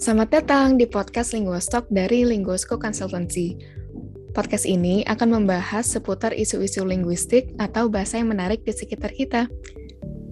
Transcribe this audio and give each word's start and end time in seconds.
Selamat 0.00 0.32
datang 0.32 0.80
di 0.80 0.88
podcast 0.88 1.36
Linguostalk 1.36 1.84
dari 1.92 2.24
Linguosco 2.24 2.80
Consultancy. 2.80 3.60
Podcast 4.32 4.64
ini 4.64 5.04
akan 5.04 5.44
membahas 5.44 5.84
seputar 5.84 6.32
isu-isu 6.32 6.88
linguistik 6.88 7.52
atau 7.60 7.84
bahasa 7.92 8.16
yang 8.16 8.32
menarik 8.32 8.64
di 8.64 8.72
sekitar 8.72 9.12
kita. 9.12 9.44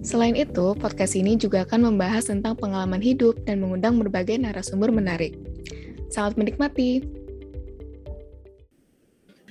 Selain 0.01 0.33
itu, 0.33 0.73
podcast 0.73 1.13
ini 1.13 1.37
juga 1.37 1.69
akan 1.69 1.93
membahas 1.93 2.33
tentang 2.33 2.57
pengalaman 2.57 2.97
hidup 2.97 3.37
dan 3.45 3.61
mengundang 3.61 4.01
berbagai 4.01 4.41
narasumber 4.41 4.89
menarik. 4.89 5.37
Selamat 6.09 6.41
menikmati! 6.41 7.18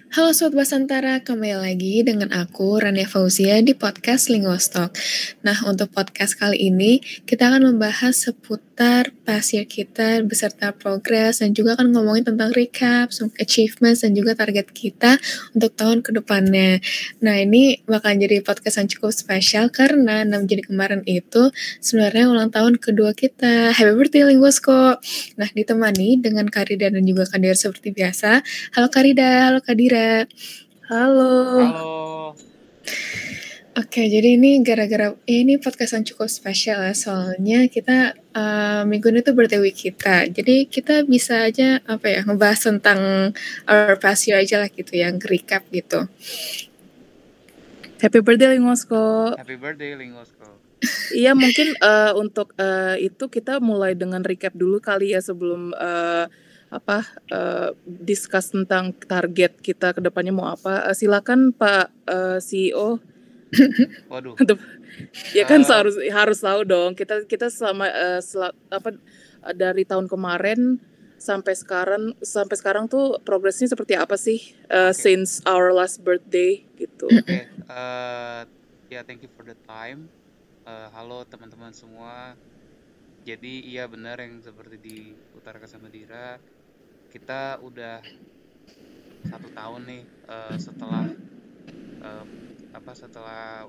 Halo 0.08 0.32
Sobat 0.32 0.64
Basantara, 0.64 1.20
kembali 1.20 1.68
lagi 1.68 2.00
dengan 2.00 2.32
aku 2.32 2.80
Rania 2.80 3.04
Fauzia 3.04 3.60
di 3.60 3.76
podcast 3.76 4.32
Linguostalk. 4.32 4.96
Nah, 5.44 5.52
untuk 5.68 5.92
podcast 5.92 6.32
kali 6.32 6.72
ini 6.72 7.04
kita 7.28 7.52
akan 7.52 7.76
membahas 7.76 8.16
seputar 8.16 9.12
past 9.28 9.52
kita 9.68 10.24
beserta 10.24 10.72
progres 10.72 11.44
dan 11.44 11.52
juga 11.52 11.76
akan 11.76 11.92
ngomongin 11.92 12.24
tentang 12.24 12.56
recap, 12.56 13.12
achievements 13.36 14.00
dan 14.00 14.16
juga 14.16 14.32
target 14.32 14.72
kita 14.72 15.20
untuk 15.52 15.76
tahun 15.76 16.00
ke 16.00 16.16
depannya. 16.16 16.80
Nah, 17.20 17.36
ini 17.44 17.84
bakal 17.84 18.16
jadi 18.16 18.40
podcast 18.40 18.80
yang 18.80 18.88
cukup 18.88 19.12
spesial 19.12 19.68
karena 19.68 20.24
6 20.24 20.48
Juni 20.48 20.64
kemarin 20.64 21.04
itu 21.04 21.52
sebenarnya 21.84 22.32
ulang 22.32 22.48
tahun 22.48 22.80
kedua 22.80 23.12
kita. 23.12 23.76
Happy 23.76 23.92
birthday 23.92 24.24
Linguosco. 24.24 24.96
Nah, 25.36 25.48
ditemani 25.52 26.16
dengan 26.24 26.48
Karida 26.48 26.88
dan 26.88 27.04
juga 27.04 27.28
Kadira 27.28 27.52
seperti 27.52 27.92
biasa. 27.92 28.40
Halo 28.72 28.88
Karida, 28.88 29.52
halo 29.52 29.60
Kadira. 29.60 29.97
Halo. 29.98 31.34
Halo. 31.58 31.92
Oke, 33.78 34.10
jadi 34.10 34.34
ini 34.34 34.58
gara-gara 34.62 35.14
ya 35.22 35.36
ini 35.42 35.54
podcast 35.58 35.94
yang 35.94 36.06
cukup 36.06 36.26
spesial 36.26 36.82
ya, 36.82 36.94
soalnya 36.94 37.70
kita 37.70 38.14
uh, 38.34 38.82
minggu 38.86 39.10
ini 39.10 39.22
tuh 39.22 39.38
birthday 39.38 39.62
week 39.62 39.78
kita. 39.78 40.26
Jadi 40.30 40.66
kita 40.66 41.06
bisa 41.06 41.46
aja 41.46 41.78
apa 41.86 42.10
ya 42.10 42.20
ngebahas 42.26 42.58
tentang 42.58 43.00
our 43.70 43.94
past 43.98 44.26
year 44.26 44.42
aja 44.42 44.62
lah 44.62 44.70
gitu, 44.70 44.98
yang 44.98 45.18
recap 45.22 45.66
gitu. 45.70 46.10
Happy 47.98 48.18
birthday 48.22 48.54
Lingosko. 48.54 49.34
Happy 49.34 49.58
birthday 49.58 49.98
Lingosko. 49.98 50.46
Iya 51.10 51.34
mungkin 51.34 51.74
uh, 51.82 52.14
untuk 52.14 52.54
uh, 52.54 52.94
itu 53.00 53.26
kita 53.26 53.58
mulai 53.58 53.98
dengan 53.98 54.22
recap 54.22 54.54
dulu 54.54 54.78
kali 54.78 55.10
ya 55.10 55.18
sebelum 55.18 55.74
uh, 55.74 56.30
apa 56.68 57.00
uh, 57.32 57.72
discuss 57.84 58.52
tentang 58.52 58.92
target 58.92 59.56
kita 59.60 59.96
ke 59.96 60.00
depannya 60.04 60.32
mau 60.36 60.52
apa. 60.52 60.88
Uh, 60.88 60.96
silakan 60.96 61.56
Pak 61.56 61.88
uh, 62.08 62.38
CEO. 62.40 63.00
Waduh. 64.12 64.36
ya 65.32 65.48
kan 65.48 65.64
uh, 65.64 65.72
harus 65.72 65.96
harus 65.96 66.38
tahu 66.44 66.60
dong. 66.68 66.92
Kita 66.92 67.24
kita 67.24 67.48
selama 67.48 67.88
uh, 67.88 68.20
sel, 68.20 68.52
apa 68.68 69.00
dari 69.56 69.88
tahun 69.88 70.10
kemarin 70.10 70.76
sampai 71.18 71.56
sekarang 71.56 72.14
sampai 72.22 72.56
sekarang 72.56 72.86
tuh 72.86 73.18
progresnya 73.26 73.66
seperti 73.66 73.98
apa 73.98 74.14
sih 74.14 74.54
uh, 74.70 74.94
okay. 74.94 74.94
since 74.94 75.42
our 75.48 75.74
last 75.74 76.04
birthday 76.04 76.62
gitu. 76.76 77.08
Oke. 77.10 77.24
Okay. 77.24 77.44
Uh, 77.68 78.48
ya 78.88 78.96
yeah, 78.98 79.02
thank 79.04 79.20
you 79.20 79.28
for 79.36 79.44
the 79.44 79.52
time. 79.68 80.08
Uh, 80.64 80.88
halo 80.96 81.20
teman-teman 81.28 81.68
semua. 81.68 82.32
Jadi 83.28 83.60
iya 83.68 83.84
benar 83.84 84.16
yang 84.24 84.40
seperti 84.40 84.80
di 84.80 84.96
Utara 85.36 85.60
Kasamadira 85.60 86.40
kita 87.08 87.60
udah 87.64 88.00
satu 89.28 89.48
tahun 89.52 89.80
nih 89.88 90.02
uh, 90.28 90.54
setelah 90.56 91.04
uh, 92.04 92.26
apa 92.72 92.92
setelah 92.94 93.66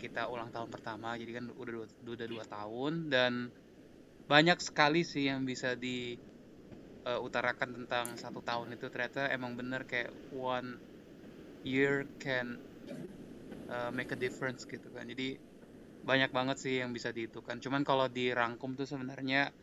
kita 0.00 0.32
ulang 0.32 0.48
tahun 0.48 0.72
pertama 0.72 1.12
jadi 1.18 1.42
kan 1.42 1.52
udah 1.52 1.72
dua, 1.84 1.86
udah 2.08 2.28
dua 2.30 2.44
tahun 2.46 3.12
dan 3.12 3.52
banyak 4.30 4.58
sekali 4.62 5.04
sih 5.04 5.28
yang 5.28 5.44
bisa 5.44 5.76
di 5.76 6.16
uh, 7.04 7.20
utarakan 7.20 7.84
tentang 7.84 8.16
satu 8.16 8.40
tahun 8.40 8.74
itu. 8.78 8.86
Ternyata 8.88 9.28
emang 9.28 9.58
bener 9.58 9.84
kayak 9.84 10.14
one 10.32 10.78
year 11.66 12.06
can 12.22 12.58
uh, 13.68 13.90
make 13.90 14.08
a 14.14 14.18
difference 14.18 14.64
gitu 14.64 14.88
kan. 14.94 15.04
Jadi 15.10 15.36
banyak 16.02 16.34
banget 16.34 16.56
sih 16.58 16.82
yang 16.82 16.90
bisa 16.90 17.14
dihitungkan 17.14 17.62
cuman 17.62 17.86
kalau 17.86 18.10
dirangkum 18.10 18.74
tuh 18.74 18.90
sebenarnya 18.90 19.54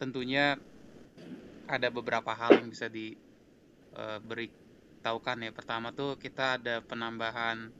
tentunya 0.00 0.56
ada 1.72 1.88
beberapa 1.88 2.36
hal 2.36 2.60
yang 2.60 2.68
bisa 2.68 2.92
diberi 2.92 4.46
uh, 4.52 4.54
tahukan 5.00 5.48
ya. 5.48 5.50
Pertama 5.56 5.96
tuh 5.96 6.20
kita 6.20 6.60
ada 6.60 6.84
penambahan 6.84 7.72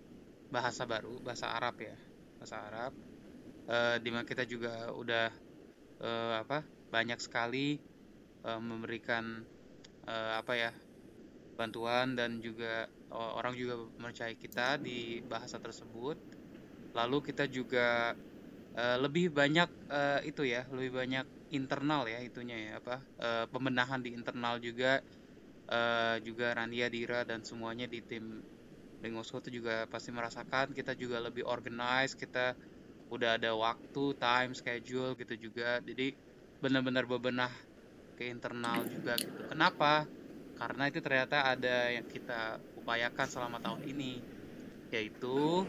bahasa 0.49 0.89
baru, 0.89 1.21
bahasa 1.21 1.53
Arab 1.53 1.77
ya, 1.85 1.97
bahasa 2.41 2.57
Arab. 2.65 2.93
Uh, 3.63 3.95
di 4.03 4.11
mana 4.11 4.27
kita 4.27 4.43
juga 4.43 4.91
udah 4.91 5.31
uh, 6.03 6.35
apa 6.43 6.67
banyak 6.91 7.21
sekali 7.23 7.79
uh, 8.43 8.59
memberikan 8.59 9.47
uh, 10.09 10.43
apa 10.43 10.53
ya 10.59 10.71
bantuan 11.55 12.19
dan 12.19 12.43
juga 12.43 12.91
uh, 13.15 13.39
orang 13.39 13.55
juga 13.55 13.87
percaya 14.01 14.35
kita 14.35 14.83
di 14.83 15.23
bahasa 15.23 15.63
tersebut. 15.63 16.19
Lalu 16.93 17.19
kita 17.33 17.47
juga 17.47 18.19
uh, 18.75 18.97
lebih 18.99 19.31
banyak 19.31 19.71
uh, 19.89 20.21
itu 20.27 20.43
ya, 20.43 20.67
lebih 20.75 20.99
banyak 20.99 21.42
internal 21.53 22.09
ya 22.09 22.19
itunya 22.25 22.57
ya 22.57 22.73
apa 22.81 22.97
uh, 23.21 23.45
pembenahan 23.53 24.01
di 24.01 24.17
internal 24.17 24.57
juga 24.59 25.05
uh, 25.69 26.17
juga 26.25 26.57
Randia 26.57 26.89
Dira 26.89 27.23
dan 27.29 27.45
semuanya 27.45 27.87
di 27.87 28.01
tim 28.03 28.41
Dengosko 29.03 29.43
itu 29.43 29.59
juga 29.59 29.91
pasti 29.91 30.15
merasakan. 30.15 30.71
Kita 30.71 30.95
juga 30.95 31.19
lebih 31.19 31.43
organize 31.43 32.15
kita 32.15 32.55
udah 33.11 33.35
ada 33.37 33.51
waktu 33.59 34.15
time 34.15 34.55
schedule 34.55 35.19
gitu 35.19 35.51
juga. 35.51 35.83
Jadi 35.83 36.15
benar-benar 36.63 37.05
bebenah 37.11 37.51
ke 38.15 38.31
internal 38.31 38.87
juga 38.87 39.19
gitu. 39.19 39.43
Kenapa? 39.51 40.07
Karena 40.55 40.87
itu 40.87 41.03
ternyata 41.03 41.51
ada 41.51 41.91
yang 41.91 42.07
kita 42.07 42.63
upayakan 42.79 43.27
selama 43.27 43.59
tahun 43.59 43.83
ini 43.91 44.23
yaitu 44.95 45.67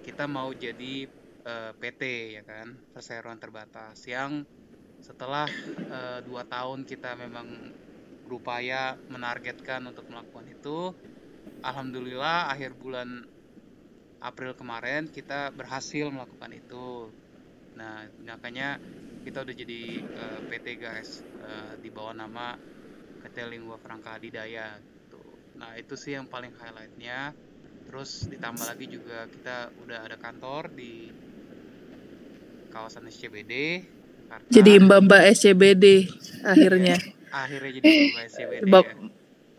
kita 0.00 0.24
mau 0.24 0.48
jadi 0.56 1.04
eh, 1.44 1.72
PT 1.76 2.02
ya 2.40 2.42
kan 2.48 2.80
perseroan 2.96 3.36
terbatas. 3.36 4.00
Yang 4.08 4.48
setelah 5.02 5.50
uh, 5.90 6.22
dua 6.22 6.46
tahun 6.46 6.86
kita 6.86 7.18
memang 7.18 7.74
berupaya 8.22 8.94
menargetkan 9.10 9.82
untuk 9.90 10.06
melakukan 10.08 10.46
itu 10.46 10.94
alhamdulillah 11.66 12.48
akhir 12.54 12.78
bulan 12.78 13.26
April 14.22 14.54
kemarin 14.54 15.10
kita 15.10 15.50
berhasil 15.50 16.06
melakukan 16.06 16.54
itu. 16.54 17.10
Nah 17.74 18.06
makanya 18.22 18.78
kita 19.26 19.42
udah 19.42 19.54
jadi 19.54 19.82
uh, 20.06 20.38
eh, 20.38 20.40
PT 20.46 20.66
guys 20.78 21.26
uh, 21.42 21.74
di 21.82 21.90
bawah 21.90 22.14
nama 22.14 22.54
PT 23.26 23.42
Lingua 23.50 23.78
Franca 23.82 24.18
Adidaya 24.18 24.78
gitu. 24.78 25.22
nah 25.58 25.74
itu 25.74 25.98
sih 25.98 26.14
yang 26.14 26.30
paling 26.30 26.54
highlightnya. 26.54 27.34
Terus 27.90 28.30
ditambah 28.30 28.62
lagi 28.62 28.86
juga 28.86 29.26
kita 29.26 29.74
udah 29.82 30.06
ada 30.06 30.14
kantor 30.14 30.70
di 30.70 31.10
kawasan 32.70 33.10
SCBD 33.10 33.82
Jakarta. 34.32 34.48
Jadi 34.48 34.72
mbak-mbak 34.80 35.22
SCBD 35.36 35.84
akhirnya. 36.40 36.96
akhirnya 37.44 37.70
jadi 37.76 37.84
mbak 38.16 38.24
SCBD. 38.32 38.64
Ya. 38.64 38.80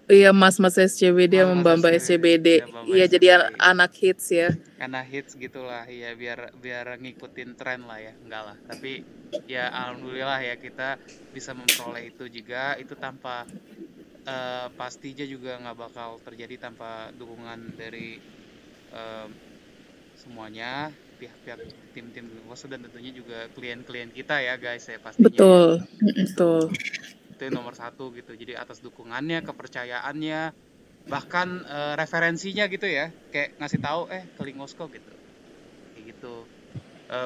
Iya 0.04 0.30
mas-mas 0.36 0.76
SCBD 0.76 1.46
sama 1.46 1.54
mbak-mbak 1.62 1.94
SCBD. 2.02 2.48
Iya 2.90 3.06
jadi 3.06 3.28
anak 3.62 3.94
hits 3.94 4.34
ya. 4.34 4.50
Anak 4.82 5.06
hits 5.14 5.38
gitulah 5.38 5.86
ya 5.86 6.18
biar 6.18 6.58
biar 6.58 6.98
ngikutin 6.98 7.54
tren 7.54 7.86
lah 7.86 8.02
ya. 8.02 8.18
Enggak 8.18 8.42
lah. 8.50 8.58
Tapi 8.66 9.06
ya 9.46 9.70
alhamdulillah 9.70 10.42
ya 10.42 10.56
kita 10.58 10.98
bisa 11.30 11.54
memperoleh 11.54 12.10
itu 12.10 12.26
juga 12.34 12.74
itu 12.82 12.98
tanpa 12.98 13.46
uh, 14.26 14.68
pastinya 14.74 15.24
juga 15.24 15.62
nggak 15.62 15.78
bakal 15.78 16.18
terjadi 16.26 16.68
tanpa 16.68 17.14
dukungan 17.14 17.78
dari 17.78 18.18
uh, 18.90 19.30
semuanya 20.18 20.90
pihak-pihak 21.24 21.60
tim-tim 21.96 22.28
Wasu 22.52 22.68
dan 22.68 22.84
tentunya 22.84 23.16
juga 23.16 23.48
klien-klien 23.56 24.12
kita 24.12 24.44
ya 24.44 24.60
guys 24.60 24.84
ya 24.84 25.00
pastinya. 25.00 25.32
Betul, 25.32 25.80
betul. 26.04 26.60
Itu 27.32 27.44
nomor 27.50 27.74
satu 27.80 28.12
gitu. 28.12 28.36
Jadi 28.36 28.60
atas 28.60 28.84
dukungannya, 28.84 29.40
kepercayaannya, 29.48 30.52
bahkan 31.08 31.64
e, 31.64 31.80
referensinya 31.96 32.68
gitu 32.68 32.88
ya, 32.88 33.16
kayak 33.32 33.56
ngasih 33.60 33.80
tahu 33.80 34.02
eh 34.12 34.24
ke 34.36 34.42
Lingosko 34.44 34.92
gitu, 34.92 35.14
kayak 35.96 36.04
gitu. 36.12 36.36
E, 37.08 37.18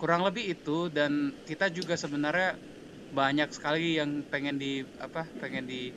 kurang 0.00 0.24
lebih 0.24 0.56
itu 0.56 0.88
dan 0.92 1.32
kita 1.44 1.68
juga 1.72 1.96
sebenarnya 1.96 2.56
banyak 3.12 3.48
sekali 3.52 3.96
yang 3.96 4.24
pengen 4.28 4.60
di 4.60 4.84
apa, 5.00 5.24
pengen 5.40 5.64
di 5.64 5.92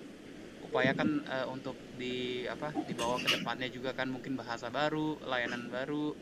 upayakan 0.69 1.25
uh, 1.25 1.47
untuk 1.49 1.73
di 1.97 2.45
apa 2.45 2.69
dibawa 2.85 3.17
ke 3.17 3.41
depannya 3.41 3.67
juga 3.73 3.97
kan 3.97 4.07
mungkin 4.07 4.37
bahasa 4.37 4.69
baru, 4.69 5.17
layanan 5.25 5.67
baru, 5.73 6.13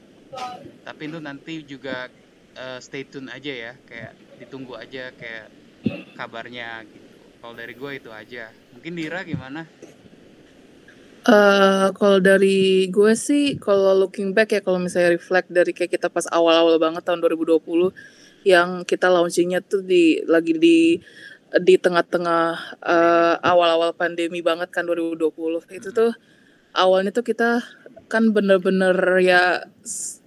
tapi 0.83 1.01
itu 1.09 1.19
nanti 1.19 1.53
juga 1.63 2.11
uh, 2.57 2.79
stay 2.81 3.05
tune 3.07 3.29
aja 3.31 3.53
ya 3.53 3.73
kayak 3.85 4.13
ditunggu 4.41 4.73
aja 4.77 5.13
kayak 5.15 5.47
kabarnya 6.17 6.83
gitu. 6.89 7.07
Kalau 7.37 7.53
dari 7.53 7.73
gue 7.77 7.91
itu 7.95 8.09
aja. 8.09 8.49
Mungkin 8.73 8.93
Dira 8.97 9.21
gimana? 9.21 9.69
Uh, 11.27 11.91
kalau 11.91 12.23
dari 12.23 12.87
gue 12.87 13.13
sih, 13.13 13.59
kalau 13.59 13.91
looking 13.93 14.31
back 14.31 14.55
ya, 14.55 14.63
kalau 14.63 14.79
misalnya 14.79 15.11
reflect 15.11 15.51
dari 15.51 15.75
kayak 15.75 15.99
kita 15.99 16.07
pas 16.07 16.23
awal-awal 16.31 16.79
banget 16.79 17.03
tahun 17.03 17.19
2020, 17.19 17.91
yang 18.47 18.87
kita 18.87 19.11
launchingnya 19.11 19.59
tuh 19.59 19.83
di 19.83 20.23
lagi 20.23 20.55
di 20.55 21.03
di 21.59 21.75
tengah-tengah 21.79 22.79
uh, 22.79 23.35
awal-awal 23.43 23.91
pandemi 23.91 24.39
banget 24.39 24.71
kan 24.71 24.87
2020. 24.87 25.67
Itu 25.67 25.91
tuh 25.91 26.15
awalnya 26.73 27.11
tuh 27.13 27.25
kita 27.25 27.63
kan 28.07 28.31
bener-bener 28.31 28.95
ya 29.19 29.67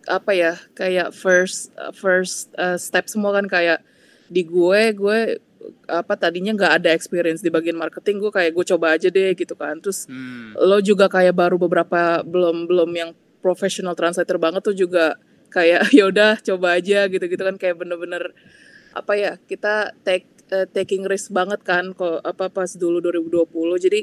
apa 0.08 0.31
ya 0.37 0.52
kayak 0.76 1.16
first 1.16 1.72
first 1.96 2.52
uh, 2.60 2.76
step 2.76 3.08
semua 3.08 3.32
kan 3.37 3.48
kayak 3.48 3.81
di 4.28 4.44
gue 4.44 4.92
gue 4.94 5.19
apa 5.88 6.14
tadinya 6.16 6.56
nggak 6.56 6.82
ada 6.82 6.90
experience 6.92 7.44
di 7.44 7.52
bagian 7.52 7.76
marketing 7.76 8.20
gue 8.20 8.32
kayak 8.32 8.52
gue 8.56 8.64
coba 8.64 8.96
aja 8.96 9.08
deh 9.08 9.32
gitu 9.37 9.52
kan 9.56 9.76
terus 9.81 10.08
hmm. 10.08 10.56
lo 10.56 10.81
juga 10.81 11.08
kayak 11.08 11.37
baru 11.37 11.56
beberapa 11.60 12.25
belum 12.25 12.69
belum 12.69 12.90
yang 12.96 13.10
professional 13.44 13.96
translator 13.96 14.37
banget 14.37 14.62
tuh 14.64 14.76
juga 14.76 15.16
kayak 15.52 15.90
ya 15.96 16.08
udah 16.08 16.40
coba 16.40 16.81
aja 16.81 17.08
gitu 17.08 17.25
gitu 17.26 17.42
kan 17.42 17.56
kayak 17.56 17.76
bener-bener 17.81 18.32
apa 18.90 19.12
ya 19.14 19.32
kita 19.46 19.94
take 20.02 20.26
uh, 20.50 20.66
taking 20.70 21.06
risk 21.06 21.31
banget 21.31 21.60
kan 21.62 21.92
kok 21.94 22.22
apa 22.22 22.50
pas 22.50 22.70
dulu 22.75 22.98
2020 23.02 23.87
jadi 23.87 24.00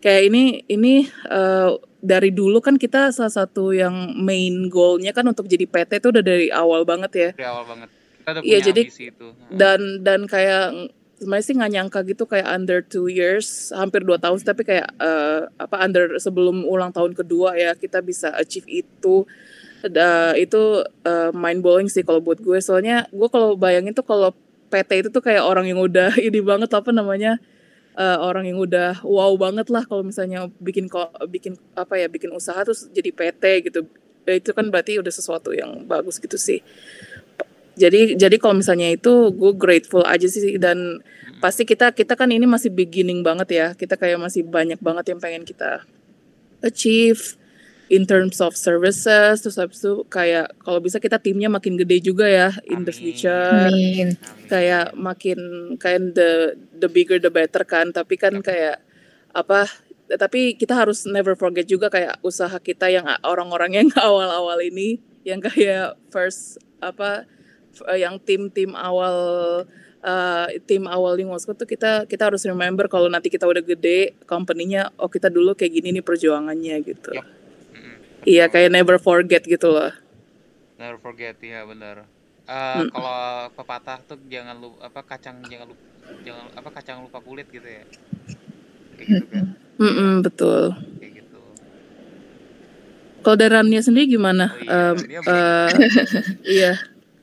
kayak 0.00 0.22
ini 0.32 0.64
ini 0.66 0.94
uh, 1.28 1.76
dari 2.00 2.32
dulu 2.32 2.64
kan 2.64 2.80
kita 2.80 3.12
salah 3.12 3.32
satu 3.32 3.76
yang 3.76 4.16
main 4.16 4.72
goalnya 4.72 5.12
kan 5.12 5.28
untuk 5.28 5.44
jadi 5.46 5.68
PT 5.68 6.00
itu 6.00 6.08
udah 6.08 6.24
dari 6.24 6.48
awal 6.48 6.88
banget 6.88 7.12
ya. 7.12 7.30
Dari 7.36 7.48
awal 7.48 7.64
banget. 7.68 7.88
Kita 8.20 8.28
udah 8.36 8.42
iya, 8.44 8.58
jadi, 8.60 8.82
itu. 8.88 9.26
Dan 9.52 10.00
dan 10.00 10.24
kayak 10.24 10.92
sebenarnya 11.20 11.44
sih 11.44 11.54
nggak 11.60 11.72
nyangka 11.76 12.00
gitu 12.08 12.24
kayak 12.24 12.48
under 12.48 12.80
two 12.80 13.12
years 13.12 13.68
hampir 13.76 14.00
dua 14.00 14.16
tahun 14.16 14.40
tapi 14.40 14.64
kayak 14.64 14.88
uh, 14.96 15.52
apa 15.60 15.76
under 15.84 16.16
sebelum 16.16 16.64
ulang 16.64 16.96
tahun 16.96 17.12
kedua 17.12 17.60
ya 17.60 17.76
kita 17.76 18.00
bisa 18.00 18.32
achieve 18.40 18.64
itu 18.64 19.28
uh, 19.84 20.32
itu 20.32 20.80
uh, 21.04 21.30
mind 21.36 21.60
blowing 21.60 21.92
sih 21.92 22.00
kalau 22.00 22.24
buat 22.24 22.40
gue 22.40 22.56
soalnya 22.64 23.04
gue 23.12 23.28
kalau 23.28 23.52
bayangin 23.52 23.92
tuh 23.92 24.08
kalau 24.08 24.32
PT 24.72 25.04
itu 25.04 25.08
tuh 25.12 25.20
kayak 25.20 25.44
orang 25.44 25.68
yang 25.68 25.76
udah 25.76 26.16
ini 26.26 26.40
banget 26.40 26.72
apa 26.72 26.88
namanya 26.88 27.36
uh, 27.96 28.18
orang 28.22 28.46
yang 28.46 28.58
udah 28.60 29.02
wow 29.02 29.32
banget 29.34 29.72
lah 29.72 29.82
kalau 29.86 30.04
misalnya 30.06 30.46
bikin 30.60 30.86
bikin 31.30 31.56
apa 31.74 31.94
ya 31.98 32.06
bikin 32.06 32.30
usaha 32.34 32.58
terus 32.62 32.86
jadi 32.92 33.10
PT 33.10 33.70
gitu. 33.70 33.80
Ya, 34.28 34.36
itu 34.36 34.52
kan 34.52 34.68
berarti 34.68 35.00
udah 35.00 35.10
sesuatu 35.10 35.50
yang 35.56 35.88
bagus 35.88 36.20
gitu 36.20 36.36
sih. 36.36 36.60
Jadi 37.80 38.20
jadi 38.20 38.36
kalau 38.36 38.60
misalnya 38.60 38.92
itu 38.92 39.32
gue 39.32 39.52
grateful 39.56 40.04
aja 40.04 40.28
sih 40.28 40.60
dan 40.60 41.00
pasti 41.40 41.64
kita 41.64 41.96
kita 41.96 42.12
kan 42.20 42.28
ini 42.28 42.44
masih 42.44 42.68
beginning 42.68 43.24
banget 43.24 43.48
ya. 43.48 43.66
Kita 43.72 43.96
kayak 43.96 44.20
masih 44.20 44.44
banyak 44.44 44.76
banget 44.84 45.16
yang 45.16 45.20
pengen 45.22 45.48
kita 45.48 45.88
achieve 46.60 47.39
in 47.90 48.06
terms 48.06 48.38
of 48.38 48.54
services 48.54 49.42
terus 49.42 49.58
habis 49.58 49.82
itu 49.82 50.06
kayak 50.06 50.54
kalau 50.62 50.78
bisa 50.78 51.02
kita 51.02 51.18
timnya 51.18 51.50
makin 51.50 51.74
gede 51.74 51.98
juga 52.00 52.30
ya 52.30 52.48
in 52.70 52.86
the 52.86 52.94
future 52.94 53.68
Amin. 53.68 54.14
kayak 54.46 54.94
makin 54.94 55.38
kayak 55.76 56.14
the 56.14 56.54
the 56.78 56.86
bigger 56.86 57.18
the 57.18 57.28
better 57.28 57.66
kan 57.66 57.90
tapi 57.90 58.14
kan 58.14 58.38
kayak 58.40 58.78
apa 59.34 59.66
tapi 60.10 60.54
kita 60.54 60.74
harus 60.74 61.06
never 61.06 61.34
forget 61.34 61.66
juga 61.66 61.90
kayak 61.90 62.18
usaha 62.22 62.58
kita 62.62 62.90
yang 62.90 63.06
orang-orang 63.26 63.82
yang 63.82 63.88
awal-awal 64.06 64.58
ini 64.62 65.02
yang 65.26 65.42
kayak 65.42 65.98
first 66.14 66.62
apa 66.80 67.28
Eh, 67.86 68.02
yang 68.02 68.18
tim-tim 68.20 68.74
awal 68.74 69.16
uh, 70.02 70.46
tim 70.66 70.84
awal 70.90 71.14
di 71.14 71.24
Moskow 71.24 71.54
tuh 71.54 71.64
kita 71.70 72.04
kita 72.04 72.28
harus 72.28 72.42
remember 72.44 72.90
kalau 72.90 73.06
nanti 73.06 73.30
kita 73.30 73.46
udah 73.46 73.62
gede 73.62 74.18
company-nya 74.26 74.90
oh 74.98 75.06
kita 75.06 75.30
dulu 75.30 75.54
kayak 75.54 75.80
gini 75.80 75.94
nih 75.94 76.04
perjuangannya 76.04 76.76
gitu. 76.82 77.14
Yep. 77.14 77.39
Iya 78.24 78.52
kayak 78.52 78.70
never 78.72 78.96
forget 79.00 79.42
gitu 79.44 79.72
loh. 79.72 79.92
Never 80.76 80.98
forget 81.00 81.36
ya 81.40 81.64
benar. 81.64 82.04
Uh, 82.44 82.84
mm. 82.84 82.88
Kalau 82.92 83.20
pepatah 83.54 83.98
tuh 84.04 84.18
jangan 84.26 84.56
lupa 84.58 84.78
apa 84.90 85.00
kacang 85.06 85.38
jangan 85.46 85.70
lupa 85.70 85.82
jangan 86.26 86.44
apa 86.56 86.68
kacang 86.74 86.96
lupa 87.04 87.18
kulit 87.22 87.46
gitu 87.48 87.64
ya. 87.64 87.84
Kayak 88.96 89.06
gitu 89.08 89.26
kan. 89.30 89.44
Mm 89.80 89.92
-mm, 89.92 90.12
betul. 90.20 90.62
Kayak 91.00 91.12
gitu. 91.24 91.38
Kalau 93.20 93.36
dari 93.36 93.80
sendiri 93.80 94.06
gimana? 94.08 94.52
Oh, 94.56 94.96
iya, 95.04 95.20
um, 95.20 95.28
uh, 95.28 95.68
iya. 96.58 96.72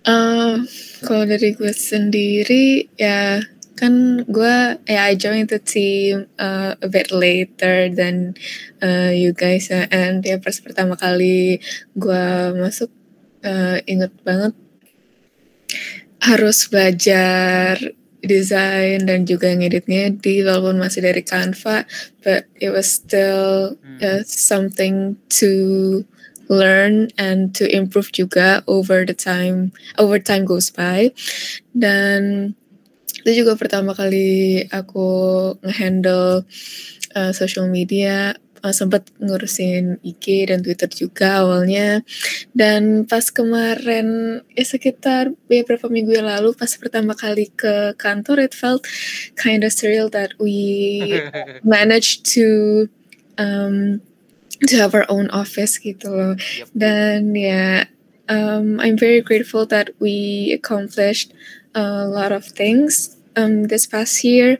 Uh, 0.07 0.63
kalau 1.03 1.27
dari 1.27 1.51
gue 1.51 1.73
sendiri 1.75 2.87
ya 2.95 3.43
kan 3.77 4.25
gue 4.25 4.57
ya 4.89 5.01
I 5.05 5.13
joined 5.13 5.53
the 5.53 5.61
team 5.61 6.25
uh, 6.41 6.73
a 6.81 6.87
bit 6.89 7.13
later 7.13 7.93
than 7.93 8.33
uh, 8.81 9.13
you 9.13 9.37
guys 9.37 9.69
uh, 9.69 9.85
and 9.93 10.25
ya 10.25 10.41
pas 10.41 10.57
pertama 10.57 10.97
kali 10.97 11.61
gue 11.93 12.25
masuk 12.57 12.89
uh, 13.45 13.77
inget 13.85 14.11
banget 14.25 14.57
harus 16.25 16.65
belajar 16.67 17.77
desain 18.25 19.05
dan 19.05 19.29
juga 19.29 19.53
ngeditnya 19.53 20.09
di 20.09 20.41
walaupun 20.41 20.81
masih 20.81 21.05
dari 21.05 21.21
Canva 21.21 21.85
but 22.25 22.49
it 22.57 22.73
was 22.73 22.89
still 22.89 23.77
uh, 24.01 24.25
something 24.25 25.21
to 25.29 26.01
learn 26.49 27.11
and 27.17 27.53
to 27.55 27.67
improve 27.67 28.11
juga 28.11 28.63
over 28.67 29.05
the 29.05 29.13
time 29.13 29.71
over 29.99 30.19
time 30.19 30.47
goes 30.47 30.71
by. 30.71 31.11
Dan 31.75 32.55
itu 33.27 33.43
juga 33.43 33.59
pertama 33.59 33.91
kali 33.91 34.63
aku 34.71 35.51
ngehandle 35.59 36.47
uh, 37.11 37.35
social 37.35 37.67
media 37.67 38.39
uh, 38.63 38.71
sempat 38.71 39.11
ngurusin 39.19 39.99
IG 39.99 40.47
dan 40.47 40.63
Twitter 40.63 40.87
juga 40.87 41.43
awalnya 41.43 42.07
dan 42.55 43.03
pas 43.03 43.27
kemarin 43.27 44.39
ya 44.55 44.63
sekitar 44.63 45.35
beberapa 45.51 45.91
minggu 45.91 46.15
yang 46.15 46.31
lalu 46.31 46.55
pas 46.55 46.71
pertama 46.79 47.19
kali 47.19 47.51
ke 47.51 47.99
kantor 47.99 48.47
it 48.47 48.55
felt 48.55 48.87
kind 49.35 49.67
of 49.67 49.75
surreal 49.75 50.07
that 50.07 50.31
we 50.39 51.11
managed 51.67 52.23
to 52.23 52.87
um, 53.35 53.99
to 54.63 54.79
have 54.79 54.95
our 54.95 55.03
own 55.11 55.27
office 55.35 55.75
gitu 55.83 56.07
loh. 56.09 56.33
Yep. 56.33 56.67
Dan 56.73 57.35
ya, 57.37 57.85
um, 58.25 58.79
I'm 58.79 58.97
very 58.97 59.21
grateful 59.21 59.67
that 59.69 59.93
we 59.99 60.49
accomplished 60.49 61.29
a 61.77 62.09
lot 62.09 62.33
of 62.33 62.41
things 62.41 63.16
um, 63.37 63.69
this 63.69 63.85
past 63.85 64.25
year. 64.25 64.57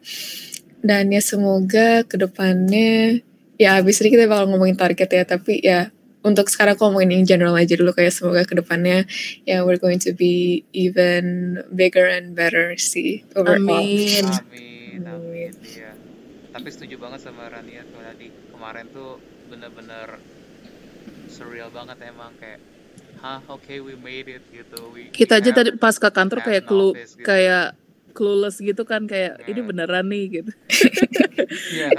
Dan 0.85 1.09
ya 1.09 1.19
semoga 1.19 2.05
ke 2.05 2.15
depannya, 2.21 3.25
ya 3.57 3.81
abis 3.81 3.99
ini 4.05 4.13
kita 4.13 4.29
bakal 4.29 4.53
ngomongin 4.53 4.77
target 4.77 5.09
ya, 5.09 5.23
tapi 5.25 5.59
ya 5.59 5.89
untuk 6.27 6.51
sekarang 6.51 6.75
aku 6.75 6.91
ngomongin 6.91 7.21
yang 7.21 7.25
general 7.25 7.55
aja 7.55 7.73
dulu 7.79 7.95
kayak 7.95 8.11
semoga 8.11 8.43
ke 8.43 8.59
depannya 8.59 9.07
ya 9.47 9.63
we're 9.63 9.79
going 9.79 9.97
to 9.97 10.11
be 10.11 10.67
even 10.75 11.55
bigger 11.71 12.03
and 12.03 12.35
better 12.35 12.75
sih 12.75 13.23
overall. 13.31 13.79
Amin. 13.79 14.27
Amin. 14.27 15.01
Amin. 15.07 15.51
Iya. 15.63 15.95
Tapi 16.51 16.67
setuju 16.67 16.99
banget 16.99 17.23
sama 17.23 17.47
Rania 17.47 17.87
tadi 17.87 18.27
kemarin 18.51 18.85
tuh 18.91 19.21
bener-bener 19.47 20.19
surreal 21.31 21.71
banget 21.71 21.97
emang 22.03 22.35
kayak 22.35 22.59
hah 23.23 23.39
oke 23.47 23.63
okay, 23.63 23.79
we 23.79 23.95
made 23.95 24.27
it 24.27 24.43
gitu 24.51 24.79
we, 24.91 25.09
kita 25.13 25.39
aja 25.39 25.49
tadi 25.53 25.69
pas 25.79 25.95
ke 25.95 26.09
kantor 26.09 26.43
kayak 26.43 26.65
clue 26.67 26.93
gitu. 26.97 27.23
kayak 27.23 27.77
clueless 28.17 28.57
gitu 28.57 28.81
kan 28.81 29.05
kayak 29.05 29.37
yeah. 29.45 29.49
ini 29.53 29.61
beneran 29.61 30.09
nih 30.09 30.41
gitu 30.41 30.51
yeah. 31.77 31.93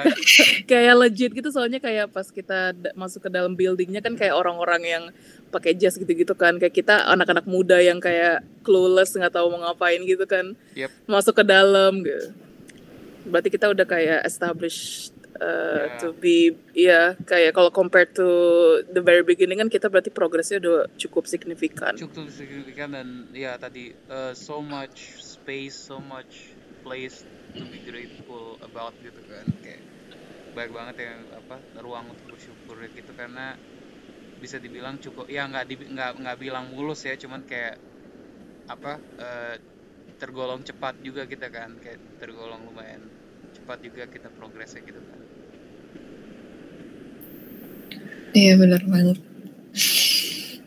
kayak 0.67 0.99
legit 0.99 1.31
gitu 1.31 1.55
soalnya 1.55 1.79
kayak 1.79 2.11
pas 2.11 2.27
kita 2.27 2.75
masuk 2.99 3.27
ke 3.27 3.31
dalam 3.31 3.55
buildingnya 3.55 4.03
kan 4.03 4.19
kayak 4.19 4.35
orang-orang 4.35 4.83
yang 4.83 5.05
pakai 5.55 5.79
jas 5.79 5.95
gitu-gitu 5.95 6.35
kan 6.35 6.59
kayak 6.59 6.75
kita 6.75 7.07
anak-anak 7.07 7.47
muda 7.47 7.79
yang 7.79 8.03
kayak 8.03 8.43
clueless 8.67 9.15
nggak 9.15 9.31
tahu 9.31 9.55
mau 9.55 9.71
ngapain 9.71 10.03
gitu 10.03 10.27
kan 10.27 10.59
yep. 10.75 10.91
masuk 11.07 11.39
ke 11.39 11.45
dalam 11.47 12.03
gitu 12.03 12.35
berarti 13.31 13.49
kita 13.55 13.71
udah 13.71 13.87
kayak 13.87 14.27
established 14.27 15.15
uh, 15.41 15.87
yeah. 15.87 15.99
to 16.01 16.17
be 16.17 16.57
ya 16.75 17.15
kayak 17.29 17.55
kalau 17.55 17.71
compared 17.71 18.13
to 18.15 18.27
the 18.91 19.03
very 19.03 19.23
beginning 19.23 19.59
kan 19.61 19.71
kita 19.71 19.87
berarti 19.87 20.11
progresnya 20.11 20.59
udah 20.63 20.91
cukup 20.99 21.29
signifikan. 21.29 21.95
Cukup 21.95 22.29
signifikan 22.33 22.95
dan 22.95 23.09
ya 23.33 23.55
tadi 23.61 23.95
uh, 24.11 24.33
so 24.35 24.59
much 24.65 25.21
space, 25.49 25.81
so 25.81 25.97
much 25.97 26.53
place 26.85 27.25
to 27.57 27.65
be 27.73 27.81
grateful 27.89 28.61
about 28.61 28.93
gitu 29.01 29.17
kan. 29.33 29.49
Kayak 29.65 29.81
baik 30.53 30.77
banget 30.77 31.09
yang 31.09 31.25
apa 31.33 31.57
ruang 31.81 32.05
untuk 32.13 32.37
bersyukur 32.37 32.77
gitu. 32.93 33.17
Karena 33.17 33.57
bisa 34.45 34.61
dibilang 34.61 35.01
cukup 35.01 35.25
ya 35.33 35.49
nggak 35.49 35.73
nggak 35.89 36.13
nggak 36.21 36.37
bilang 36.37 36.69
mulus 36.77 37.09
ya 37.09 37.17
cuman 37.17 37.49
kayak 37.49 37.81
apa 38.69 39.01
uh, 39.01 39.57
tergolong 40.21 40.61
cepat 40.69 41.01
juga 41.01 41.25
kita 41.25 41.49
kan. 41.49 41.81
Kayak 41.81 41.97
tergolong 42.21 42.69
lumayan 42.69 43.09
cepat 43.57 43.81
juga 43.81 44.05
kita 44.05 44.29
progresnya 44.37 44.85
gitu 44.85 45.01
kan. 45.01 45.21
Iya 48.37 48.53
benar 48.61 48.85
banget. 48.85 49.17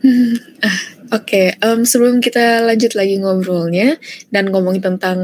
Oke, 1.12 1.52
okay. 1.52 1.60
um, 1.60 1.84
sebelum 1.84 2.24
kita 2.24 2.64
lanjut 2.64 2.96
lagi 2.96 3.20
ngobrolnya 3.20 4.00
dan 4.32 4.48
ngomongin 4.48 4.80
tentang 4.80 5.20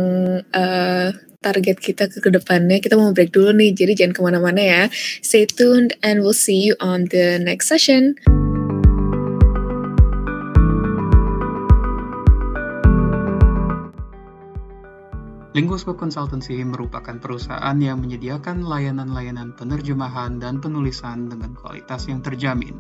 uh, 0.52 1.08
target 1.40 1.80
kita 1.80 2.12
ke 2.12 2.20
ke 2.20 2.28
depannya. 2.28 2.76
Kita 2.76 2.92
mau 2.92 3.08
break 3.16 3.32
dulu 3.32 3.56
nih, 3.56 3.72
jadi 3.72 3.96
jangan 3.96 4.12
ke 4.12 4.20
mana-mana 4.20 4.60
ya. 4.60 4.82
Stay 5.24 5.48
tuned 5.48 5.96
and 6.04 6.20
we'll 6.20 6.36
see 6.36 6.60
you 6.60 6.76
on 6.76 7.08
the 7.08 7.40
next 7.40 7.72
session. 7.72 8.20
Linguiscope 15.56 15.96
Consultancy 15.96 16.60
merupakan 16.68 17.16
perusahaan 17.16 17.80
yang 17.80 18.04
menyediakan 18.04 18.60
layanan-layanan 18.60 19.56
penerjemahan 19.56 20.36
dan 20.36 20.60
penulisan 20.60 21.32
dengan 21.32 21.56
kualitas 21.56 22.12
yang 22.12 22.20
terjamin. 22.20 22.76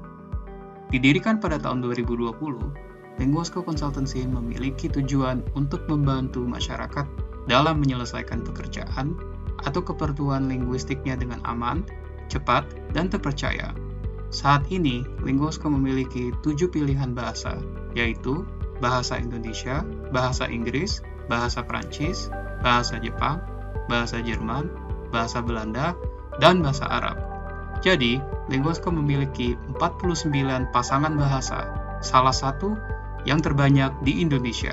Didirikan 0.92 1.40
pada 1.40 1.56
tahun 1.56 1.80
2020, 1.84 2.87
Linguiscope 3.18 3.66
Consultancy 3.66 4.22
memiliki 4.22 4.86
tujuan 4.86 5.42
untuk 5.58 5.84
membantu 5.90 6.46
masyarakat 6.46 7.06
dalam 7.50 7.82
menyelesaikan 7.82 8.46
pekerjaan 8.46 9.18
atau 9.66 9.82
keperluan 9.82 10.46
linguistiknya 10.46 11.18
dengan 11.18 11.42
aman, 11.42 11.82
cepat, 12.30 12.62
dan 12.94 13.10
terpercaya. 13.10 13.74
Saat 14.30 14.70
ini, 14.70 15.02
Linguiscope 15.26 15.74
memiliki 15.74 16.30
tujuh 16.46 16.70
pilihan 16.70 17.10
bahasa, 17.10 17.58
yaitu 17.98 18.46
bahasa 18.78 19.18
Indonesia, 19.18 19.82
bahasa 20.14 20.46
Inggris, 20.46 21.02
bahasa 21.26 21.64
Prancis, 21.66 22.30
bahasa 22.62 23.02
Jepang, 23.02 23.42
bahasa 23.90 24.22
Jerman, 24.22 24.70
bahasa 25.10 25.42
Belanda, 25.42 25.96
dan 26.38 26.62
bahasa 26.62 26.86
Arab. 26.86 27.18
Jadi, 27.82 28.18
Linguisco 28.48 28.90
memiliki 28.90 29.54
49 29.76 30.72
pasangan 30.72 31.14
bahasa, 31.14 31.68
salah 32.00 32.32
satu 32.32 32.74
yang 33.28 33.44
terbanyak 33.44 33.92
di 34.00 34.24
Indonesia. 34.24 34.72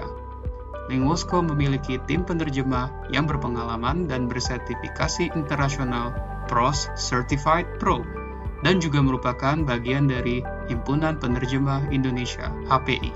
Linguisco 0.87 1.43
memiliki 1.43 1.99
tim 2.07 2.23
penerjemah 2.23 3.11
yang 3.11 3.27
berpengalaman 3.27 4.07
dan 4.07 4.31
bersertifikasi 4.31 5.33
internasional 5.35 6.15
PROS 6.47 6.87
Certified 6.95 7.67
Pro 7.81 8.05
dan 8.63 8.79
juga 8.79 9.03
merupakan 9.03 9.59
bagian 9.65 10.07
dari 10.07 10.39
Himpunan 10.71 11.19
Penerjemah 11.19 11.91
Indonesia 11.91 12.53
(HPI). 12.71 13.11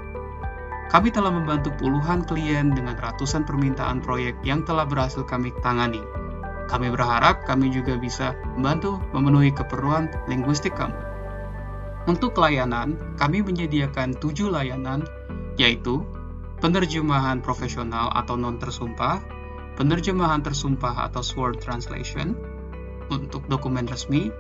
Kami 0.89 1.13
telah 1.13 1.29
membantu 1.29 1.69
puluhan 1.77 2.25
klien 2.25 2.73
dengan 2.73 2.97
ratusan 2.97 3.45
permintaan 3.45 4.01
proyek 4.01 4.33
yang 4.41 4.65
telah 4.65 4.89
berhasil 4.89 5.21
kami 5.21 5.53
tangani. 5.61 6.01
Kami 6.65 6.89
berharap 6.89 7.45
kami 7.45 7.69
juga 7.69 7.97
bisa 7.97 8.33
membantu 8.57 8.97
memenuhi 9.13 9.53
keperluan 9.53 10.09
linguistik 10.25 10.73
kamu. 10.73 10.97
Untuk 12.09 12.33
layanan, 12.41 12.97
kami 13.21 13.45
menyediakan 13.45 14.17
tujuh 14.17 14.49
layanan, 14.49 15.05
yaitu 15.59 16.07
penerjemahan 16.63 17.43
profesional 17.43 18.07
atau 18.15 18.39
non-tersumpah, 18.39 19.19
penerjemahan 19.75 20.39
tersumpah 20.39 21.11
atau 21.11 21.19
sword 21.19 21.59
translation, 21.59 22.39
untuk 23.11 23.43
dokumen 23.51 23.83
resmi, 23.89 24.31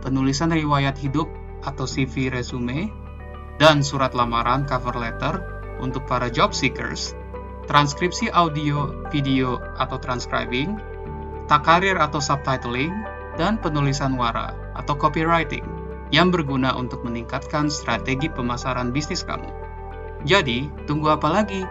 penulisan 0.00 0.54
riwayat 0.54 0.94
hidup 1.02 1.26
atau 1.66 1.84
CV 1.84 2.30
resume, 2.30 2.88
dan 3.58 3.82
surat 3.82 4.14
lamaran 4.14 4.62
cover 4.70 4.94
letter 4.94 5.42
untuk 5.82 6.06
para 6.06 6.30
job 6.30 6.54
seekers, 6.54 7.18
transkripsi 7.66 8.30
audio, 8.30 9.02
video, 9.10 9.58
atau 9.82 9.98
transcribing, 9.98 10.78
takarir 11.50 11.98
atau 11.98 12.22
subtitling, 12.22 12.94
dan 13.38 13.58
penulisan 13.58 14.18
wara 14.18 14.54
atau 14.74 14.98
copywriting 14.98 15.62
yang 16.10 16.34
berguna 16.34 16.74
untuk 16.74 17.06
meningkatkan 17.06 17.70
strategi 17.70 18.26
pemasaran 18.26 18.90
bisnis 18.90 19.22
kamu. 19.22 19.67
Jadi, 20.26 20.66
tunggu 20.90 21.14
apa 21.14 21.30
lagi? 21.30 21.62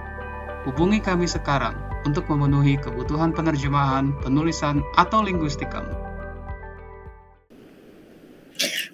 Hubungi 0.63 1.03
kami 1.03 1.27
sekarang 1.27 1.75
untuk 2.07 2.31
memenuhi 2.31 2.79
kebutuhan 2.79 3.35
penerjemahan, 3.35 4.15
penulisan, 4.23 4.79
atau 4.95 5.19
linguistik 5.19 5.67
kamu. 5.67 5.91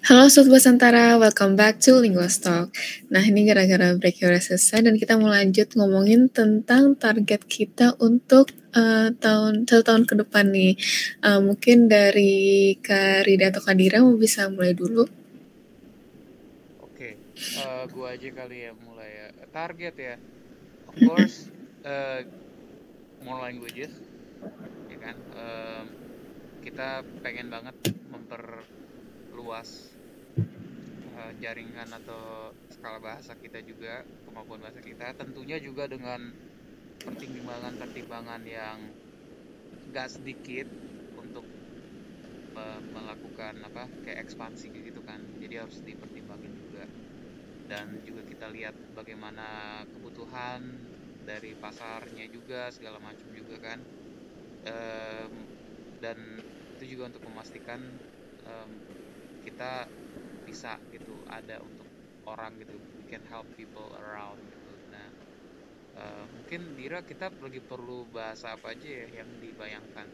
Halo 0.04 0.28
Sobat 0.28 0.60
Basantara, 0.60 1.16
welcome 1.16 1.54
back 1.54 1.80
to 1.80 1.96
Linguas 1.96 2.36
Talk. 2.36 2.74
Nah 3.08 3.24
ini 3.24 3.48
gara-gara 3.48 3.96
break 3.96 4.20
udah 4.20 4.42
selesai 4.42 4.84
dan 4.84 5.00
kita 5.00 5.16
mau 5.16 5.32
lanjut 5.32 5.72
ngomongin 5.78 6.28
tentang 6.28 6.92
target 6.98 7.40
kita 7.48 7.96
untuk 7.96 8.52
uh, 8.76 9.08
tahun 9.16 9.64
satu 9.64 9.80
tahun 9.80 10.04
ke 10.04 10.14
depan 10.26 10.52
nih. 10.52 10.76
Uh, 11.24 11.40
mungkin 11.40 11.88
dari 11.88 12.76
Kak 12.84 13.24
Rida 13.24 13.48
atau 13.48 13.64
Kak 13.64 13.80
Dira 13.80 14.04
mau 14.04 14.12
bisa 14.20 14.44
mulai 14.52 14.76
dulu. 14.76 15.08
Oke, 16.84 17.16
okay. 17.16 17.64
uh, 17.64 17.88
gua 17.88 18.12
aja 18.12 18.28
kali 18.28 18.68
ya 18.68 18.76
mulai 18.76 18.92
ya. 18.92 18.93
Target 19.54 19.94
ya, 19.94 20.16
of 20.90 20.98
course, 20.98 21.46
uh, 21.86 22.26
more 23.24 23.38
languages, 23.38 23.94
ya 24.90 24.98
kan. 24.98 25.14
Uh, 25.30 25.86
kita 26.66 27.06
pengen 27.22 27.54
banget 27.54 27.76
memperluas 28.10 29.94
uh, 31.14 31.32
jaringan 31.38 31.86
atau 31.86 32.50
skala 32.66 32.98
bahasa 32.98 33.38
kita 33.38 33.62
juga 33.62 34.02
kemampuan 34.26 34.58
bahasa 34.58 34.82
kita. 34.82 35.14
Tentunya 35.14 35.62
juga 35.62 35.86
dengan 35.86 36.34
pertimbangan-pertimbangan 36.98 38.42
yang 38.42 38.90
gak 39.94 40.18
sedikit 40.18 40.66
untuk 41.14 41.46
uh, 42.58 42.80
melakukan 42.90 43.62
apa 43.62 43.86
kayak 44.02 44.26
ekspansi 44.26 44.74
gitu 44.74 44.98
kan. 45.06 45.22
Jadi 45.38 45.54
harus 45.62 45.78
juga 45.78 46.10
dan 47.74 47.90
juga 48.06 48.22
kita 48.22 48.46
lihat 48.54 48.78
bagaimana 48.94 49.82
kebutuhan 49.90 50.62
dari 51.26 51.58
pasarnya 51.58 52.30
juga 52.30 52.70
segala 52.70 53.02
macam 53.02 53.26
juga 53.34 53.58
kan. 53.58 53.82
Um, 54.64 55.32
dan 55.98 56.38
itu 56.78 56.94
juga 56.94 57.10
untuk 57.10 57.26
memastikan 57.26 57.82
um, 58.46 58.70
kita 59.42 59.90
bisa 60.46 60.78
gitu 60.94 61.18
ada 61.26 61.58
untuk 61.58 61.88
orang 62.30 62.54
gitu 62.62 62.78
we 62.94 63.04
can 63.10 63.26
help 63.26 63.44
people 63.58 63.90
around 63.98 64.38
gitu. 64.38 64.72
Nah 64.94 65.08
uh, 65.98 66.24
mungkin 66.30 66.78
Dira 66.78 67.02
kita 67.02 67.34
lagi 67.42 67.58
perlu 67.58 68.06
bahasa 68.14 68.54
apa 68.54 68.70
aja 68.70 68.86
ya 68.86 69.06
yang 69.18 69.28
dibayangkan? 69.42 70.06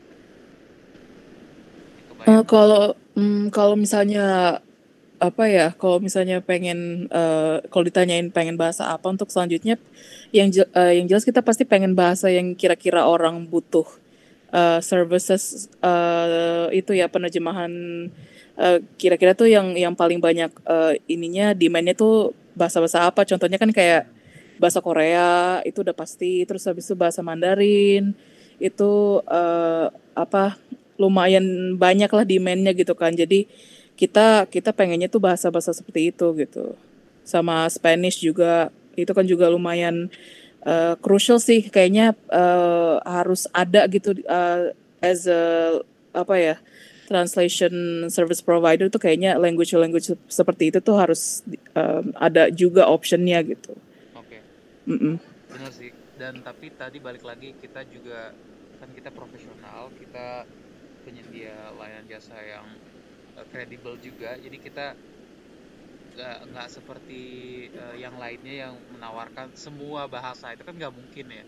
Uh, 2.25 2.45
kalau 2.49 2.97
um, 3.21 3.53
kalau 3.53 3.77
misalnya 3.77 4.59
apa 5.21 5.45
ya 5.53 5.77
kalau 5.77 6.01
misalnya 6.01 6.41
pengen 6.41 7.05
uh, 7.13 7.61
kalau 7.69 7.85
ditanyain 7.85 8.33
pengen 8.33 8.57
bahasa 8.57 8.89
apa 8.89 9.05
untuk 9.13 9.29
selanjutnya 9.29 9.77
yang 10.33 10.49
uh, 10.73 10.93
yang 10.97 11.05
jelas 11.05 11.29
kita 11.29 11.45
pasti 11.45 11.69
pengen 11.69 11.93
bahasa 11.93 12.33
yang 12.33 12.57
kira-kira 12.57 13.05
orang 13.05 13.45
butuh 13.45 13.85
uh, 14.49 14.81
services 14.81 15.69
uh, 15.85 16.73
itu 16.73 16.97
ya 16.97 17.07
penerjemahan 17.13 17.69
Eh, 18.61 18.79
kira-kira 19.01 19.33
tuh 19.33 19.49
yang 19.49 19.73
yang 19.73 19.97
paling 19.97 20.21
banyak 20.21 20.53
uh, 20.69 20.93
ininya 21.09 21.57
demandnya 21.57 21.97
tuh 21.97 22.37
bahasa-bahasa 22.53 23.09
apa. 23.09 23.25
Contohnya 23.25 23.57
kan 23.57 23.73
kayak 23.73 24.05
bahasa 24.61 24.85
Korea 24.85 25.65
itu 25.65 25.81
udah 25.81 25.97
pasti 25.97 26.45
terus 26.45 26.69
habis 26.69 26.85
itu 26.85 26.93
bahasa 26.93 27.25
Mandarin 27.25 28.13
itu 28.61 29.25
uh, 29.25 29.89
apa 30.13 30.61
lumayan 31.01 31.73
banyak 31.81 32.13
lah 32.13 32.29
demandnya 32.29 32.77
gitu 32.77 32.93
kan. 32.93 33.17
Jadi 33.17 33.49
kita 34.01 34.49
kita 34.49 34.73
pengennya 34.73 35.13
tuh 35.13 35.21
bahasa-bahasa 35.21 35.77
seperti 35.77 36.09
itu 36.09 36.27
gitu 36.41 36.73
sama 37.21 37.69
Spanish 37.69 38.17
juga 38.25 38.73
itu 38.97 39.13
kan 39.13 39.29
juga 39.29 39.53
lumayan 39.53 40.09
uh, 40.65 40.97
crucial 41.05 41.37
sih 41.37 41.69
kayaknya 41.69 42.17
uh, 42.33 42.97
harus 43.05 43.45
ada 43.53 43.85
gitu 43.93 44.17
uh, 44.25 44.73
as 45.05 45.29
a 45.29 45.77
apa 46.17 46.35
ya 46.41 46.57
translation 47.13 48.07
service 48.09 48.41
provider 48.41 48.89
tuh 48.89 49.03
kayaknya 49.03 49.37
language 49.37 49.77
language 49.77 50.15
seperti 50.33 50.73
itu 50.73 50.79
tuh 50.81 50.97
harus 50.97 51.45
um, 51.77 52.15
ada 52.17 52.49
juga 52.55 52.87
optionnya 52.87 53.43
gitu. 53.43 53.75
Oke. 54.15 54.39
Okay. 54.39 54.41
Mm 54.87 54.99
-mm. 54.99 55.15
Benar 55.51 55.71
sih. 55.75 55.91
Dan 56.15 56.41
tapi 56.47 56.71
tadi 56.79 57.03
balik 57.03 57.27
lagi 57.27 57.53
kita 57.59 57.83
juga 57.91 58.31
kan 58.79 58.89
kita 58.95 59.11
profesional, 59.11 59.91
kita 59.99 60.47
penyedia 61.03 61.75
layanan 61.75 62.07
jasa 62.07 62.39
yang 62.39 62.67
kredibel 63.49 63.97
uh, 63.97 64.01
juga. 64.01 64.37
Jadi 64.37 64.57
kita 64.61 64.93
nggak 66.11 66.39
nggak 66.53 66.69
seperti 66.69 67.23
uh, 67.73 67.97
yang 67.97 68.21
lainnya 68.21 68.69
yang 68.69 68.75
menawarkan 68.93 69.57
semua 69.57 70.05
bahasa 70.11 70.53
itu 70.53 70.63
kan 70.67 70.77
nggak 70.77 70.93
mungkin 70.93 71.27
ya. 71.33 71.45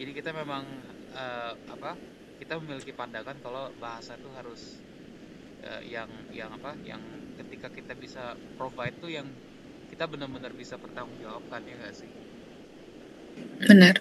Jadi 0.00 0.10
kita 0.16 0.32
memang 0.32 0.64
uh, 1.12 1.52
apa 1.68 1.94
kita 2.40 2.58
memiliki 2.58 2.90
pandangan 2.90 3.36
kalau 3.38 3.70
bahasa 3.78 4.18
itu 4.18 4.28
harus 4.34 4.82
uh, 5.62 5.82
yang 5.86 6.10
yang 6.34 6.50
apa 6.50 6.74
yang 6.82 7.00
ketika 7.38 7.70
kita 7.70 7.92
bisa 7.94 8.34
provide 8.58 8.98
tuh 8.98 9.12
yang 9.12 9.28
kita 9.92 10.08
benar-benar 10.08 10.50
bisa 10.56 10.74
pertanggungjawabkan 10.80 11.62
ya 11.68 11.74
nggak 11.78 11.94
sih 11.94 12.10
benar 13.62 13.96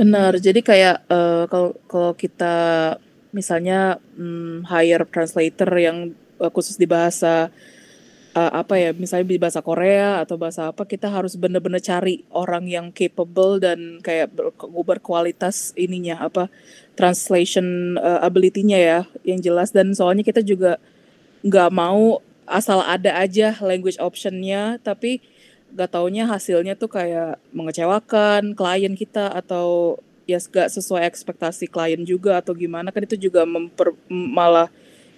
benar 0.00 0.32
jadi 0.40 0.60
kayak 0.64 0.96
uh, 1.12 1.44
kalau 1.46 1.76
kalau 1.86 2.12
kita 2.16 2.56
misalnya 3.30 4.00
um, 4.16 4.64
hire 4.64 5.04
translator 5.06 5.68
yang 5.76 6.16
khusus 6.52 6.76
di 6.76 6.84
bahasa 6.84 7.48
uh, 8.36 8.52
apa 8.52 8.76
ya 8.76 8.90
misalnya 8.92 9.32
di 9.32 9.40
bahasa 9.40 9.64
Korea 9.64 10.20
atau 10.20 10.36
bahasa 10.36 10.68
apa 10.68 10.84
kita 10.84 11.08
harus 11.08 11.34
bener-bener 11.40 11.80
cari 11.80 12.22
orang 12.28 12.68
yang 12.68 12.92
capable 12.92 13.56
dan 13.56 14.04
kayak 14.04 14.28
ber 14.36 14.52
berkualitas 14.84 15.72
ininya 15.74 16.20
apa 16.20 16.52
translation 16.92 17.96
uh, 17.96 18.20
ability-nya 18.20 18.78
ya 18.78 19.00
yang 19.24 19.40
jelas. 19.40 19.72
Dan 19.72 19.96
soalnya 19.96 20.22
kita 20.22 20.44
juga 20.44 20.76
nggak 21.40 21.70
mau 21.72 22.20
asal 22.46 22.84
ada 22.84 23.18
aja 23.18 23.58
language 23.58 23.98
optionnya 23.98 24.78
tapi 24.78 25.18
gak 25.74 25.98
taunya 25.98 26.24
hasilnya 26.30 26.78
tuh 26.78 26.88
kayak 26.88 27.42
mengecewakan 27.50 28.54
klien 28.54 28.94
kita 28.94 29.28
atau 29.34 29.98
ya 30.24 30.38
gak 30.38 30.70
sesuai 30.70 31.04
ekspektasi 31.10 31.66
klien 31.66 32.00
juga 32.06 32.38
atau 32.38 32.54
gimana. 32.54 32.94
Kan 32.94 33.04
itu 33.04 33.18
juga 33.28 33.42
memper 33.44 33.92
malah 34.08 34.70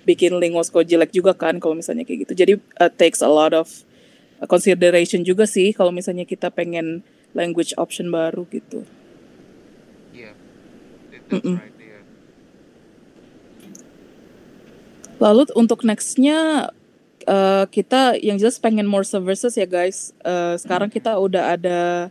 bikin 0.08 0.32
linguasko 0.40 0.80
jelek 0.80 1.12
juga 1.12 1.36
kan 1.36 1.60
kalau 1.60 1.76
misalnya 1.76 2.08
kayak 2.08 2.24
gitu. 2.24 2.32
Jadi 2.32 2.52
uh, 2.80 2.88
takes 2.88 3.20
a 3.20 3.28
lot 3.28 3.52
of 3.52 3.68
consideration 4.48 5.20
juga 5.20 5.44
sih 5.44 5.76
kalau 5.76 5.92
misalnya 5.92 6.24
kita 6.24 6.48
pengen 6.48 7.04
language 7.36 7.76
option 7.76 8.08
baru 8.08 8.48
gitu. 8.48 8.88
Yeah, 10.16 10.32
mm 11.28 11.40
-mm. 11.44 11.56
right, 11.60 11.76
yeah. 11.76 12.02
Lalu 15.20 15.52
untuk 15.52 15.84
nextnya 15.84 16.70
uh, 17.28 17.64
kita 17.68 18.16
yang 18.22 18.40
jelas 18.40 18.56
pengen 18.56 18.88
more 18.88 19.04
services 19.04 19.60
ya 19.60 19.68
guys. 19.68 20.16
Uh, 20.24 20.56
sekarang 20.56 20.88
kita 20.88 21.12
udah 21.20 21.58
ada 21.58 22.08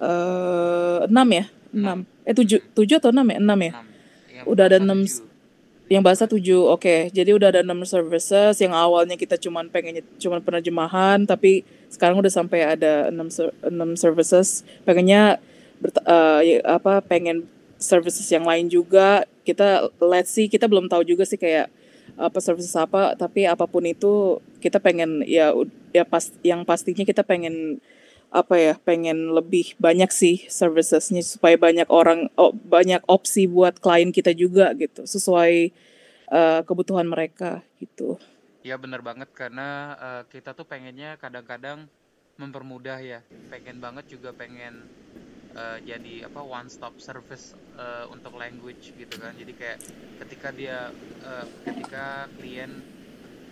uh, 0.00 1.04
enam 1.04 1.28
ya, 1.28 1.44
enam. 1.76 1.98
Eh 2.24 2.32
tujuh, 2.32 2.64
tujuh 2.72 2.96
atau 2.96 3.12
enam 3.12 3.28
ya, 3.28 3.38
enam 3.42 3.60
ya. 3.60 3.72
6. 4.46 4.48
Udah 4.48 4.64
ada 4.72 4.78
enam 4.80 5.04
yang 5.90 6.06
bahasa 6.06 6.30
tujuh 6.30 6.70
oke 6.70 6.86
okay. 6.86 7.00
jadi 7.10 7.34
udah 7.34 7.50
ada 7.50 7.60
enam 7.66 7.82
services 7.82 8.62
yang 8.62 8.70
awalnya 8.70 9.18
kita 9.18 9.34
cuman 9.34 9.66
pengen 9.66 10.06
cuman 10.22 10.38
penerjemahan 10.38 11.26
tapi 11.26 11.66
sekarang 11.90 12.22
udah 12.22 12.30
sampai 12.30 12.62
ada 12.78 13.10
enam 13.10 13.26
enam 13.66 13.98
services 13.98 14.62
pengennya 14.86 15.42
uh, 16.06 16.40
apa 16.62 17.02
pengen 17.02 17.42
services 17.82 18.30
yang 18.30 18.46
lain 18.46 18.70
juga 18.70 19.26
kita 19.42 19.90
let's 19.98 20.30
see 20.30 20.46
kita 20.46 20.70
belum 20.70 20.86
tahu 20.86 21.02
juga 21.02 21.26
sih 21.26 21.34
kayak 21.34 21.66
apa 22.14 22.38
services 22.38 22.78
apa 22.78 23.18
tapi 23.18 23.50
apa 23.50 23.66
pun 23.66 23.82
itu 23.82 24.38
kita 24.62 24.78
pengen 24.78 25.26
ya 25.26 25.50
ya 25.90 26.06
pas 26.06 26.30
yang 26.46 26.62
pastinya 26.62 27.02
kita 27.02 27.26
pengen 27.26 27.82
apa 28.30 28.54
ya 28.54 28.74
pengen 28.78 29.34
lebih 29.34 29.74
banyak 29.82 30.06
sih 30.14 30.46
servicesnya 30.46 31.18
supaya 31.26 31.58
banyak 31.58 31.90
orang 31.90 32.30
oh, 32.38 32.54
banyak 32.54 33.02
opsi 33.10 33.50
buat 33.50 33.82
klien 33.82 34.14
kita 34.14 34.30
juga 34.30 34.70
gitu 34.78 35.02
sesuai 35.02 35.74
uh, 36.30 36.62
kebutuhan 36.62 37.10
mereka 37.10 37.66
gitu. 37.82 38.22
Ya 38.62 38.78
benar 38.78 39.02
banget 39.02 39.34
karena 39.34 39.98
uh, 39.98 40.22
kita 40.30 40.54
tuh 40.54 40.62
pengennya 40.62 41.18
kadang-kadang 41.18 41.90
mempermudah 42.38 43.02
ya 43.02 43.20
pengen 43.50 43.82
banget 43.82 44.16
juga 44.16 44.32
pengen 44.32 44.86
uh, 45.52 45.76
jadi 45.82 46.30
apa 46.30 46.40
one 46.40 46.70
stop 46.70 46.96
service 47.02 47.52
uh, 47.76 48.06
untuk 48.08 48.38
language 48.38 48.94
gitu 48.96 49.14
kan 49.20 49.34
jadi 49.36 49.52
kayak 49.52 49.78
ketika 50.24 50.48
dia 50.54 50.94
uh, 51.20 51.44
ketika 51.66 52.30
klien 52.38 52.80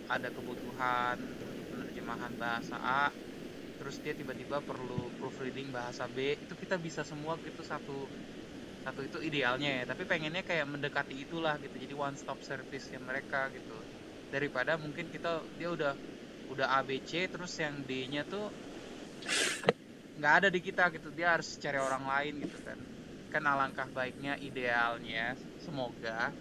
ada 0.09 0.33
kebutuhan 0.33 1.21
penerjemahan 1.69 2.33
bahasa 2.41 2.75
A 2.81 3.13
terus 3.79 3.95
dia 4.03 4.11
tiba-tiba 4.11 4.59
perlu 4.59 5.07
proofreading 5.17 5.71
bahasa 5.71 6.05
B. 6.11 6.35
Itu 6.35 6.53
kita 6.59 6.75
bisa 6.75 7.07
semua 7.07 7.39
gitu 7.39 7.63
satu 7.63 8.05
satu 8.83 8.99
itu 9.01 9.17
idealnya 9.23 9.81
ya. 9.81 9.83
Tapi 9.87 10.03
pengennya 10.03 10.43
kayak 10.43 10.67
mendekati 10.67 11.15
itulah 11.15 11.55
gitu. 11.63 11.79
Jadi 11.79 11.95
one 11.95 12.19
stop 12.19 12.43
service 12.43 12.91
yang 12.91 13.07
mereka 13.07 13.47
gitu. 13.55 13.77
Daripada 14.29 14.75
mungkin 14.75 15.07
kita 15.07 15.39
dia 15.55 15.71
udah 15.71 15.93
udah 16.51 16.67
ABC 16.83 17.31
terus 17.31 17.55
yang 17.57 17.81
D-nya 17.87 18.27
tuh 18.27 18.51
nggak 20.19 20.33
ada 20.43 20.47
di 20.51 20.59
kita 20.59 20.91
gitu. 20.91 21.09
Dia 21.15 21.39
harus 21.39 21.55
cari 21.55 21.79
orang 21.79 22.03
lain 22.03 22.33
gitu 22.43 22.59
kan. 22.67 22.79
Kan 23.31 23.43
alangkah 23.47 23.87
baiknya 23.87 24.35
idealnya 24.35 25.39
semoga 25.63 26.35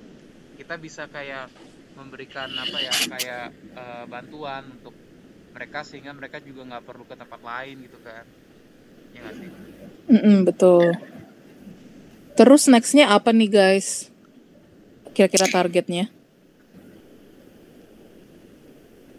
kita 0.59 0.75
bisa 0.75 1.07
kayak 1.07 1.47
memberikan 1.95 2.51
apa 2.55 2.79
ya 2.79 2.95
kayak 3.11 3.47
uh, 3.75 4.05
bantuan 4.07 4.67
untuk 4.79 5.08
mereka 5.59 5.83
sehingga 5.83 6.15
mereka 6.15 6.39
juga 6.39 6.63
nggak 6.71 6.85
perlu 6.87 7.03
ke 7.03 7.19
tempat 7.19 7.41
lain 7.43 7.77
gitu 7.83 7.99
kan 8.07 8.23
ya 9.11 9.19
nggak 9.27 9.35
sih 9.35 9.49
mm 10.07 10.21
-mm, 10.23 10.37
betul 10.47 10.95
terus 12.39 12.71
nextnya 12.71 13.11
apa 13.11 13.35
nih 13.35 13.51
guys 13.51 14.15
kira-kira 15.11 15.51
targetnya 15.51 16.15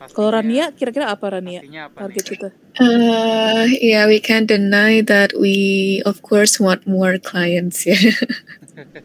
kalau 0.09 0.33
Rania, 0.33 0.73
kira-kira 0.73 1.11
apa 1.11 1.37
Rania 1.37 1.61
target 1.93 2.23
nih? 2.25 2.31
kita? 2.33 2.49
Uh, 2.81 3.67
yeah, 3.77 4.09
we 4.09 4.17
can't 4.17 4.49
deny 4.49 5.05
that 5.05 5.35
we 5.37 5.99
of 6.07 6.23
course 6.25 6.57
want 6.57 6.87
more 6.89 7.21
clients 7.21 7.85
ya. 7.85 7.99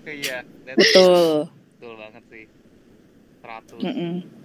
Iya, 0.06 0.46
betul. 0.78 1.50
Betul 1.50 1.92
banget 1.98 2.22
sih. 2.30 2.44
100. 3.42 3.82
Mm 3.82 3.90
-mm. 3.90 4.43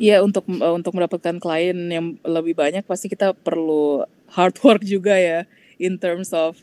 Iya 0.00 0.24
untuk 0.24 0.48
uh, 0.48 0.72
untuk 0.72 0.96
mendapatkan 0.96 1.36
klien 1.36 1.76
yang 1.92 2.16
lebih 2.24 2.56
banyak 2.56 2.88
pasti 2.88 3.12
kita 3.12 3.36
perlu 3.36 4.08
hard 4.32 4.56
work 4.64 4.80
juga 4.80 5.12
ya 5.20 5.44
in 5.76 6.00
terms 6.00 6.32
of 6.32 6.56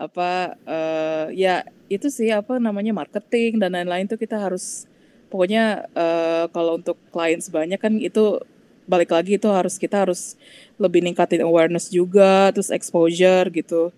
apa 0.00 0.56
uh, 0.64 1.28
ya 1.36 1.68
itu 1.92 2.08
sih 2.08 2.32
apa 2.32 2.56
namanya 2.56 2.96
marketing 2.96 3.60
dan 3.60 3.76
lain-lain 3.76 4.08
tuh 4.08 4.16
kita 4.16 4.40
harus 4.40 4.88
pokoknya 5.28 5.84
uh, 5.92 6.48
kalau 6.48 6.80
untuk 6.80 6.96
klien 7.12 7.36
sebanyak 7.44 7.76
kan 7.76 7.92
itu 8.00 8.40
balik 8.88 9.12
lagi 9.12 9.36
itu 9.36 9.52
harus 9.52 9.76
kita 9.76 10.08
harus 10.08 10.40
lebih 10.80 11.04
ningkatin 11.04 11.44
awareness 11.44 11.92
juga 11.92 12.48
terus 12.56 12.72
exposure 12.72 13.52
gitu. 13.52 13.92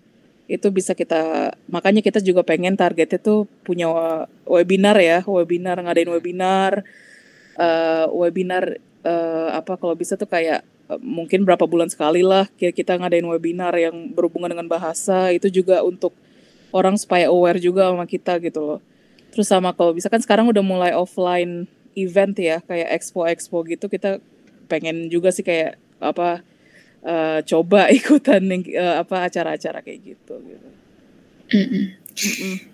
Itu 0.51 0.67
bisa 0.67 0.91
kita 0.91 1.55
makanya 1.71 2.03
kita 2.03 2.19
juga 2.19 2.43
pengen 2.43 2.75
targetnya 2.75 3.23
tuh 3.23 3.47
punya 3.63 3.87
webinar 4.43 4.99
ya 4.99 5.23
webinar 5.23 5.79
ngadain 5.79 6.11
webinar 6.11 6.83
uh, 7.57 8.07
webinar 8.13 8.77
uh, 9.03 9.49
apa 9.55 9.75
kalau 9.75 9.95
bisa 9.97 10.15
tuh 10.15 10.29
kayak 10.29 10.63
uh, 10.87 10.99
mungkin 11.01 11.43
berapa 11.43 11.65
bulan 11.67 11.89
sekali 11.89 12.21
lah 12.21 12.47
kita 12.55 12.99
ngadain 12.99 13.25
webinar 13.25 13.73
yang 13.75 14.13
berhubungan 14.13 14.53
dengan 14.53 14.67
bahasa 14.69 15.33
itu 15.33 15.49
juga 15.49 15.81
untuk 15.83 16.15
orang 16.71 16.95
supaya 16.95 17.27
aware 17.27 17.59
juga 17.59 17.91
sama 17.91 18.07
kita 18.07 18.39
gitu 18.39 18.59
loh. 18.63 18.79
Terus 19.31 19.47
sama 19.47 19.71
kalau 19.71 19.95
bisa 19.95 20.11
kan 20.11 20.19
sekarang 20.19 20.47
udah 20.51 20.63
mulai 20.63 20.91
offline 20.95 21.67
event 21.95 22.35
ya 22.39 22.63
kayak 22.63 22.95
expo-expo 22.99 23.63
gitu 23.67 23.91
kita 23.91 24.23
pengen 24.71 25.11
juga 25.11 25.35
sih 25.35 25.43
kayak 25.43 25.75
apa 25.99 26.39
uh, 27.03 27.39
coba 27.43 27.91
ikutan 27.97 28.43
uh, 28.47 29.03
apa 29.03 29.27
acara-acara 29.27 29.83
kayak 29.83 30.15
gitu 30.15 30.35
gitu. 30.39 30.69
Mm 31.51 31.65
-mm. 31.67 31.83
Mm 32.11 32.35
-mm 32.35 32.71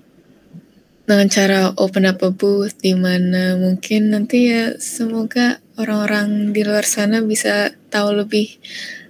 dengan 1.08 1.32
cara 1.32 1.72
open 1.80 2.04
up 2.04 2.20
a 2.20 2.36
booth 2.36 2.84
di 2.84 2.92
mana 2.92 3.56
mungkin 3.56 4.12
nanti 4.12 4.52
ya 4.52 4.76
semoga 4.76 5.64
orang-orang 5.80 6.52
di 6.52 6.68
luar 6.68 6.84
sana 6.84 7.24
bisa 7.24 7.72
tahu 7.88 8.28
lebih 8.28 8.60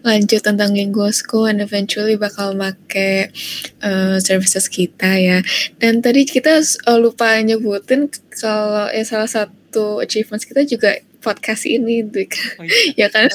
lanjut 0.06 0.46
tentang 0.46 0.78
Linguosco 0.78 1.50
and 1.50 1.58
eventually 1.58 2.14
bakal 2.14 2.54
make 2.54 3.34
uh, 3.82 4.22
services 4.22 4.70
kita 4.70 5.18
ya. 5.18 5.42
Dan 5.82 6.06
tadi 6.06 6.24
kita 6.24 6.62
uh, 6.62 7.00
lupa 7.02 7.34
nyebutin 7.42 8.14
kalau 8.38 8.94
ya 8.94 9.02
salah 9.02 9.28
satu 9.28 9.98
achievements 10.00 10.46
kita 10.46 10.64
juga 10.70 11.02
podcast 11.20 11.66
ini, 11.66 12.06
oh, 12.06 12.64
iya. 12.64 12.94
ya 13.02 13.08
kan? 13.10 13.28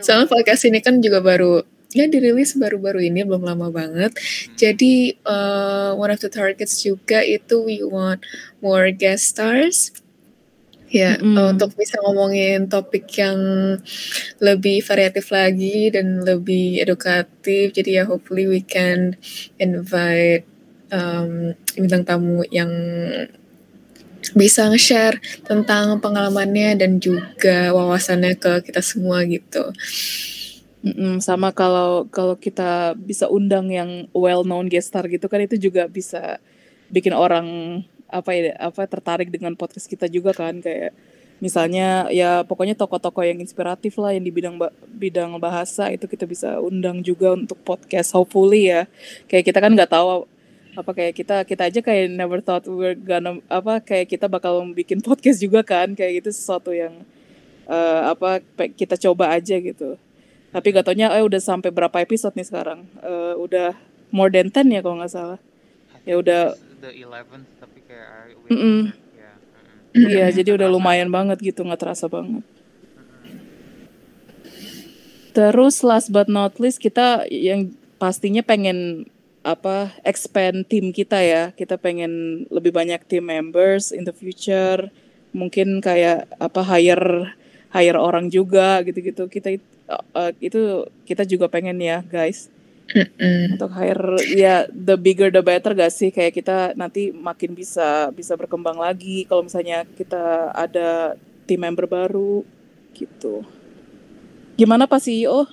Soalnya 0.00 0.26
podcast 0.26 0.64
ini 0.64 0.80
kan 0.80 0.98
juga 1.04 1.20
baru 1.20 1.62
ya 1.98 2.06
dirilis 2.06 2.54
baru-baru 2.54 3.10
ini 3.10 3.26
belum 3.26 3.42
lama 3.42 3.74
banget. 3.74 4.14
Jadi 4.54 5.18
uh, 5.26 5.98
one 5.98 6.14
of 6.14 6.22
the 6.22 6.30
targets 6.30 6.78
juga 6.86 7.26
itu 7.26 7.58
we 7.66 7.82
want 7.82 8.22
more 8.62 8.94
guest 8.94 9.34
stars. 9.34 9.90
Ya, 10.88 11.20
mm. 11.20 11.36
uh, 11.36 11.52
untuk 11.52 11.76
bisa 11.76 12.00
ngomongin 12.00 12.64
topik 12.64 13.12
yang 13.20 13.36
lebih 14.40 14.80
variatif 14.80 15.28
lagi 15.28 15.92
dan 15.92 16.24
lebih 16.24 16.80
edukatif. 16.80 17.76
Jadi 17.76 18.00
ya 18.00 18.08
hopefully 18.08 18.48
we 18.48 18.64
can 18.64 19.18
invite 19.60 20.48
um, 20.88 21.52
bintang 21.76 22.08
tamu 22.08 22.40
yang 22.48 22.72
bisa 24.32 24.66
nge-share 24.68 25.20
tentang 25.46 26.00
pengalamannya 26.00 26.76
dan 26.76 26.98
juga 26.98 27.70
wawasannya 27.76 28.36
ke 28.40 28.64
kita 28.64 28.80
semua 28.80 29.22
gitu. 29.28 29.72
Mm-mm, 30.78 31.18
sama 31.18 31.50
kalau 31.50 32.06
kalau 32.06 32.38
kita 32.38 32.94
bisa 32.94 33.26
undang 33.26 33.66
yang 33.66 34.06
well 34.14 34.46
known 34.46 34.70
guest 34.70 34.94
star 34.94 35.10
gitu 35.10 35.26
kan 35.26 35.42
itu 35.42 35.58
juga 35.58 35.90
bisa 35.90 36.38
bikin 36.86 37.10
orang 37.10 37.46
apa 38.06 38.30
ya 38.32 38.54
apa 38.56 38.86
tertarik 38.86 39.28
dengan 39.28 39.58
podcast 39.58 39.90
kita 39.90 40.06
juga 40.06 40.30
kan 40.30 40.62
kayak 40.62 40.94
misalnya 41.38 42.06
ya 42.10 42.42
pokoknya 42.46 42.74
tokoh-tokoh 42.74 43.22
yang 43.26 43.38
inspiratif 43.42 43.94
lah 43.98 44.14
yang 44.14 44.22
di 44.26 44.30
bidang 44.34 44.58
bidang 44.86 45.38
bahasa 45.38 45.90
itu 45.90 46.06
kita 46.10 46.26
bisa 46.26 46.58
undang 46.58 47.02
juga 47.02 47.34
untuk 47.34 47.58
podcast 47.62 48.14
hopefully 48.14 48.70
ya. 48.70 48.86
Kayak 49.30 49.44
kita 49.50 49.58
kan 49.62 49.72
nggak 49.74 49.90
tahu 49.90 50.26
apa 50.78 50.90
kayak 50.94 51.14
kita 51.18 51.36
kita 51.42 51.62
aja 51.74 51.80
kayak 51.82 52.06
never 52.14 52.38
thought 52.38 52.62
we're 52.70 52.94
gonna 52.94 53.42
apa 53.50 53.82
kayak 53.82 54.14
kita 54.14 54.30
bakal 54.30 54.62
bikin 54.70 55.02
podcast 55.06 55.42
juga 55.42 55.66
kan 55.66 55.94
kayak 55.94 56.22
gitu 56.22 56.30
sesuatu 56.30 56.70
yang 56.70 57.02
uh, 57.66 58.14
apa 58.14 58.42
kita 58.78 58.94
coba 58.94 59.34
aja 59.34 59.58
gitu 59.58 59.98
Tapi 60.48 60.66
gak 60.72 60.88
taunya 60.88 61.12
eh 61.12 61.20
udah 61.20 61.40
sampai 61.40 61.68
berapa 61.68 61.96
episode 62.00 62.32
nih 62.32 62.48
sekarang? 62.48 62.88
Uh, 63.04 63.36
udah 63.36 63.76
more 64.08 64.32
than 64.32 64.48
10 64.48 64.72
ya 64.72 64.80
kalau 64.80 64.96
nggak 65.00 65.12
salah. 65.12 65.40
Ya 66.08 66.16
udah 66.16 66.56
the 66.80 66.90
11 66.94 67.60
tapi 67.60 67.78
kayak 67.84 68.38
mm 68.48 68.56
-mm. 68.56 68.80
ya. 69.18 69.32
Iya, 69.92 70.26
jadi 70.40 70.56
udah 70.56 70.68
lumayan 70.70 71.12
banget 71.12 71.40
gitu, 71.42 71.64
nggak 71.64 71.80
terasa 71.80 72.08
banget. 72.08 72.44
Terus 75.36 75.84
last 75.84 76.08
but 76.10 76.26
not 76.26 76.56
least 76.58 76.80
kita 76.80 77.28
yang 77.28 77.76
pastinya 78.00 78.42
pengen 78.42 79.06
apa 79.44 79.94
expand 80.02 80.66
tim 80.66 80.90
kita 80.90 81.20
ya. 81.20 81.52
Kita 81.52 81.76
pengen 81.76 82.44
lebih 82.48 82.72
banyak 82.72 83.04
team 83.06 83.28
members 83.28 83.92
in 83.92 84.08
the 84.08 84.14
future. 84.16 84.88
Mungkin 85.36 85.84
kayak 85.84 86.26
apa 86.40 86.64
hire 86.64 87.36
hire 87.72 87.98
orang 88.00 88.32
juga 88.32 88.80
gitu-gitu. 88.84 89.28
Kita 89.28 89.54
uh, 90.14 90.32
itu 90.40 90.86
kita 91.04 91.24
juga 91.28 91.48
pengen 91.48 91.78
ya, 91.80 92.04
guys. 92.06 92.48
Mm-mm. 92.88 93.60
Untuk 93.60 93.68
hire 93.76 94.16
ya 94.32 94.64
the 94.72 94.96
bigger 94.96 95.28
the 95.28 95.44
better 95.44 95.76
gak 95.76 95.92
sih 95.92 96.08
kayak 96.08 96.32
kita 96.32 96.72
nanti 96.72 97.12
makin 97.12 97.52
bisa 97.52 98.08
bisa 98.16 98.32
berkembang 98.32 98.80
lagi 98.80 99.28
kalau 99.28 99.44
misalnya 99.44 99.84
kita 99.92 100.48
ada 100.56 101.12
tim 101.44 101.60
member 101.60 101.84
baru 101.84 102.48
gitu. 102.96 103.44
Gimana 104.56 104.88
Pak 104.88 105.04
CEO? 105.04 105.44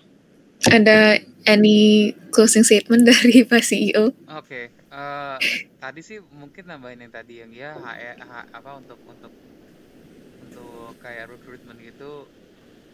Ada 0.72 1.20
any 1.44 2.16
closing 2.32 2.64
statement 2.64 3.04
dari 3.10 3.44
Pak 3.44 3.62
CEO? 3.62 4.16
Oke, 4.32 4.32
okay. 4.32 4.64
uh, 4.90 5.36
eh, 5.38 5.70
tadi 5.78 6.02
sih 6.02 6.18
mungkin 6.20 6.72
nambahin 6.72 7.04
yang 7.06 7.14
tadi 7.14 7.44
yang 7.44 7.52
ya 7.52 7.76
H, 7.76 7.88
H, 8.18 8.34
apa 8.50 8.70
untuk 8.80 9.00
untuk 9.06 9.30
untuk 9.30 9.55
kayak 11.02 11.32
recruitment 11.32 11.80
gitu, 11.82 12.28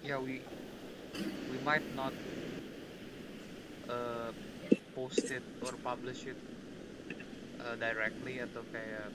ya 0.05 0.17
we 0.21 0.41
we 1.51 1.57
might 1.67 1.85
not 1.97 2.15
uh, 3.91 4.31
post 4.95 5.27
it 5.31 5.43
or 5.63 5.73
publish 5.83 6.27
it 6.27 6.39
uh, 7.63 7.75
directly 7.79 8.39
atau 8.39 8.63
kayak 8.71 9.09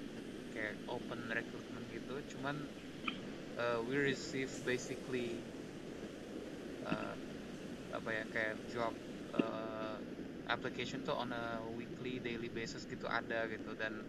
kayak 0.56 0.74
open 0.88 1.20
recruitment 1.28 1.84
gitu, 1.92 2.14
cuman 2.36 2.56
uh, 3.60 3.78
we 3.84 3.96
receive 3.96 4.48
basically 4.64 5.36
uh, 6.88 7.14
apa 7.92 8.08
ya 8.12 8.24
kayak 8.32 8.56
job 8.72 8.92
uh, 9.36 9.96
application 10.48 11.04
tuh 11.04 11.16
on 11.16 11.32
a 11.32 11.60
weekly 11.76 12.20
daily 12.20 12.48
basis 12.52 12.84
gitu 12.88 13.04
ada 13.04 13.44
gitu. 13.48 13.72
Dan 13.76 14.00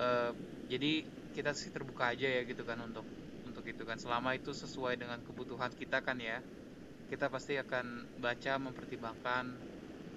uh, 0.00 0.32
jadi 0.68 1.04
kita 1.36 1.52
sih 1.52 1.70
terbuka 1.74 2.12
aja 2.12 2.26
ya 2.26 2.42
gitu 2.46 2.64
kan 2.64 2.80
untuk 2.80 3.04
untuk 3.60 3.76
itu 3.76 3.84
kan. 3.84 4.00
Selama 4.00 4.32
itu 4.32 4.56
sesuai 4.56 4.96
dengan 4.96 5.20
kebutuhan 5.20 5.68
kita 5.76 6.00
kan 6.00 6.16
ya 6.16 6.40
kita 7.12 7.28
pasti 7.28 7.60
akan 7.60 8.16
baca 8.22 8.56
mempertimbangkan 8.56 9.44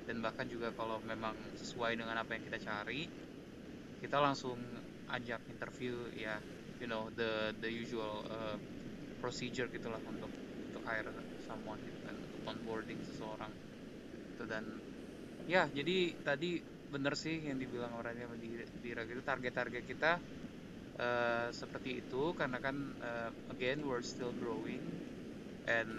dan 0.08 0.17
bahkan 0.23 0.47
juga 0.47 0.71
kalau 0.71 1.03
memang 1.03 1.36
sesuai 1.60 1.99
dengan 1.99 2.15
apa 2.21 2.38
yang 2.39 2.43
kita 2.47 2.60
cari 2.63 3.03
kita 3.99 4.21
langsung 4.21 4.56
ajak 5.10 5.41
interview 5.51 5.95
ya 6.13 6.38
you 6.77 6.86
know 6.86 7.10
the 7.17 7.56
the 7.65 7.71
usual 7.71 8.21
uh, 8.29 8.56
procedure 9.17 9.65
gitulah 9.73 9.99
untuk 10.06 10.29
untuk 10.69 10.84
hire 10.86 11.10
someone 11.49 11.82
gitu 11.82 11.99
kan 12.06 12.13
untuk 12.13 12.39
onboarding 12.45 12.99
seseorang 13.01 13.51
itu 14.38 14.43
dan 14.45 14.63
ya 15.49 15.65
jadi 15.73 16.13
tadi 16.21 16.62
bener 16.93 17.17
sih 17.17 17.41
yang 17.41 17.58
dibilang 17.58 17.97
orangnya 17.97 18.29
di 18.38 18.53
Dira 18.86 19.01
gitu 19.10 19.25
target-target 19.25 19.84
kita 19.88 20.12
uh, 20.99 21.49
seperti 21.53 22.01
itu 22.03 22.34
karena 22.38 22.58
kan 22.62 22.75
uh, 23.01 23.29
again 23.49 23.86
we're 23.86 24.06
still 24.06 24.34
growing 24.36 24.82
and 25.65 25.89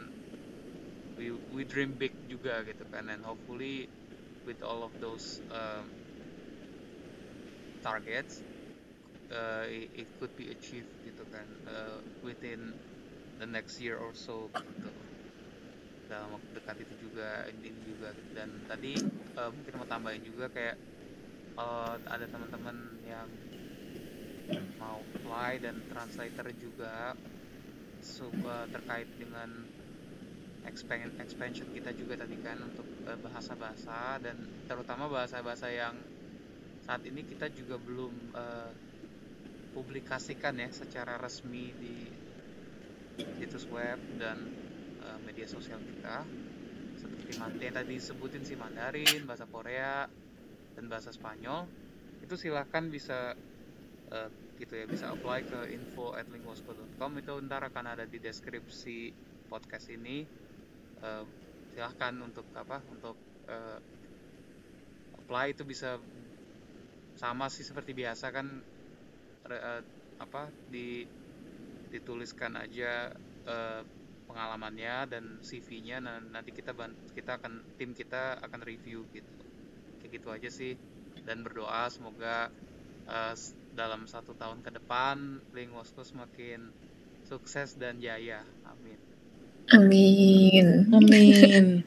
we 1.16 1.30
we 1.50 1.62
dream 1.64 1.94
big 1.94 2.14
juga 2.26 2.62
gitu 2.66 2.85
kan 2.90 3.07
and 3.11 3.22
hopefully 3.22 3.87
with 4.44 4.61
all 4.62 4.83
of 4.83 4.92
those 4.98 5.40
um, 5.50 5.87
targets 7.83 8.42
uh, 9.30 9.64
it, 9.68 9.90
it 9.94 10.09
could 10.18 10.33
be 10.37 10.50
achieved 10.50 10.90
gitu 11.04 11.24
kan 11.30 11.46
uh, 11.66 12.00
within 12.20 12.74
the 13.38 13.46
next 13.46 13.80
year 13.80 13.96
or 13.98 14.12
so 14.14 14.50
gitu. 14.52 14.90
Dalam 16.04 16.37
waktu 16.37 16.50
dekat 16.52 16.76
itu 16.85 17.09
juga 17.09 17.48
ini 17.48 17.72
juga 17.80 18.12
dan 18.37 18.61
tadi 18.68 18.94
uh, 19.40 19.48
mungkin 19.50 19.80
mau 19.80 19.88
tambahin 19.88 20.22
juga 20.22 20.52
kayak 20.52 20.76
uh, 21.57 21.96
ada 22.04 22.26
teman-teman 22.28 22.76
yang 23.02 23.28
mau 24.76 25.00
apply 25.14 25.62
dan 25.62 25.80
translator 25.88 26.52
juga. 26.57 27.16
Uh, 28.04 28.68
terkait 28.68 29.09
dengan 29.16 29.48
expansion 30.68 31.64
kita 31.72 31.88
juga 31.96 32.20
tadi 32.20 32.37
kan 32.44 32.61
untuk 32.61 32.85
bahasa-bahasa 33.24 34.20
uh, 34.20 34.20
dan 34.20 34.37
terutama 34.68 35.09
bahasa-bahasa 35.09 35.72
yang 35.72 35.96
saat 36.85 37.00
ini 37.09 37.24
kita 37.24 37.48
juga 37.57 37.80
belum 37.80 38.12
uh, 38.37 38.72
publikasikan 39.72 40.61
ya 40.61 40.68
secara 40.68 41.16
resmi 41.16 41.72
di 41.80 41.96
situs 43.40 43.64
web 43.72 43.96
dan 44.20 44.37
uh, 45.00 45.18
media 45.24 45.48
sosial 45.48 45.80
kita. 45.80 46.28
Seperti 47.00 47.64
yang 47.64 47.76
tadi 47.76 47.96
sebutin 47.96 48.44
sih 48.44 48.54
Mandarin, 48.54 49.24
bahasa 49.24 49.48
Korea 49.48 50.04
dan 50.76 50.85
bahasa 50.92 51.09
Spanyol. 51.09 51.64
Itu 52.20 52.37
silahkan 52.37 52.85
bisa 52.92 53.33
uh, 54.14 54.31
gitu 54.62 54.79
ya 54.79 54.87
bisa 54.87 55.11
apply 55.11 55.42
ke 55.42 55.74
info 55.74 56.14
at 56.14 56.31
linguasco.com 56.31 57.11
itu 57.18 57.33
ntar 57.50 57.66
akan 57.66 57.98
ada 57.98 58.05
di 58.07 58.22
deskripsi 58.22 59.11
podcast 59.50 59.90
ini. 59.90 60.22
Uh, 61.03 61.27
silahkan 61.74 62.14
untuk 62.22 62.46
apa 62.55 62.79
untuk 62.94 63.18
uh, 63.50 63.79
apply. 65.18 65.50
Itu 65.50 65.66
bisa 65.66 65.98
sama 67.18 67.50
sih 67.50 67.66
seperti 67.66 67.94
biasa 67.94 68.31
kan 68.31 68.46
uh, 69.50 69.81
apa 70.22 70.50
di 70.70 71.03
dituliskan 71.90 72.59
aja 72.59 73.11
uh, 73.46 73.83
pengalamannya 74.27 75.07
dan 75.07 75.24
CV-nya 75.42 76.03
nah, 76.03 76.18
nanti 76.18 76.50
kita 76.50 76.74
kita 77.14 77.38
akan 77.38 77.62
tim 77.79 77.90
kita 77.92 78.38
akan 78.38 78.61
review 78.62 79.03
gitu. 79.11 79.35
Kayak 79.98 80.11
gitu 80.14 80.29
aja 80.31 80.50
sih. 80.50 80.72
Dan 81.27 81.42
berdoa 81.42 81.90
semoga 81.90 82.50
uh, 83.11 83.35
dalam 83.74 84.06
satu 84.06 84.32
tahun 84.38 84.62
ke 84.62 84.70
depan 84.80 85.42
Linguasko 85.52 86.00
semakin 86.00 86.70
sukses 87.26 87.74
dan 87.74 87.98
jaya 87.98 88.40
amin 88.66 88.98
amin 89.74 90.66
amin 90.94 91.64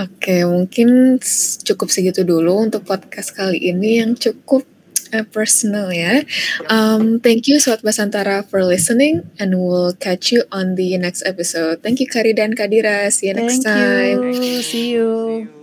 Oke, 0.00 0.48
mungkin 0.48 1.20
cukup 1.66 1.92
segitu 1.92 2.24
dulu 2.24 2.64
untuk 2.64 2.88
podcast 2.88 3.36
kali 3.36 3.68
ini 3.68 4.00
yang 4.00 4.16
cukup 4.16 4.64
uh, 5.12 5.26
personal 5.28 5.92
ya. 5.92 6.24
Um, 6.72 7.20
thank 7.20 7.50
you 7.50 7.60
Sobat 7.60 7.84
Basantara 7.84 8.46
for 8.46 8.64
listening 8.64 9.28
and 9.36 9.58
we'll 9.60 9.92
catch 9.98 10.32
you 10.32 10.46
on 10.54 10.78
the 10.80 10.96
next 10.96 11.26
episode. 11.26 11.82
Thank 11.82 12.00
you 12.00 12.08
Kari 12.08 12.32
dan 12.32 12.56
Kadira. 12.56 13.12
See 13.12 13.28
you 13.28 13.36
next 13.36 13.60
thank 13.60 13.76
time. 13.76 14.18
You. 14.30 14.62
See 14.64 14.94
you. 14.94 15.59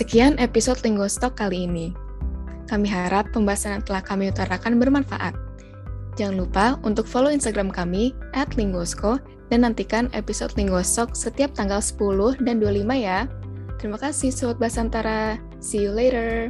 Sekian 0.00 0.40
episode 0.40 0.80
Linguistok 0.80 1.36
kali 1.36 1.68
ini. 1.68 1.92
Kami 2.72 2.88
harap 2.88 3.36
pembahasan 3.36 3.76
yang 3.76 3.84
telah 3.84 4.00
kami 4.00 4.32
utarakan 4.32 4.80
bermanfaat. 4.80 5.36
Jangan 6.16 6.40
lupa 6.40 6.80
untuk 6.88 7.04
follow 7.04 7.28
Instagram 7.28 7.68
kami 7.68 8.16
at 8.32 8.56
Linguosco 8.56 9.20
dan 9.52 9.60
nantikan 9.60 10.08
episode 10.16 10.56
Linguosok 10.56 11.12
setiap 11.12 11.52
tanggal 11.52 11.84
10 11.84 12.40
dan 12.40 12.64
25 12.64 12.96
ya. 12.96 13.28
Terima 13.76 14.00
kasih 14.00 14.32
Sobat 14.32 14.56
Basantara. 14.56 15.36
See 15.60 15.84
you 15.84 15.92
later. 15.92 16.48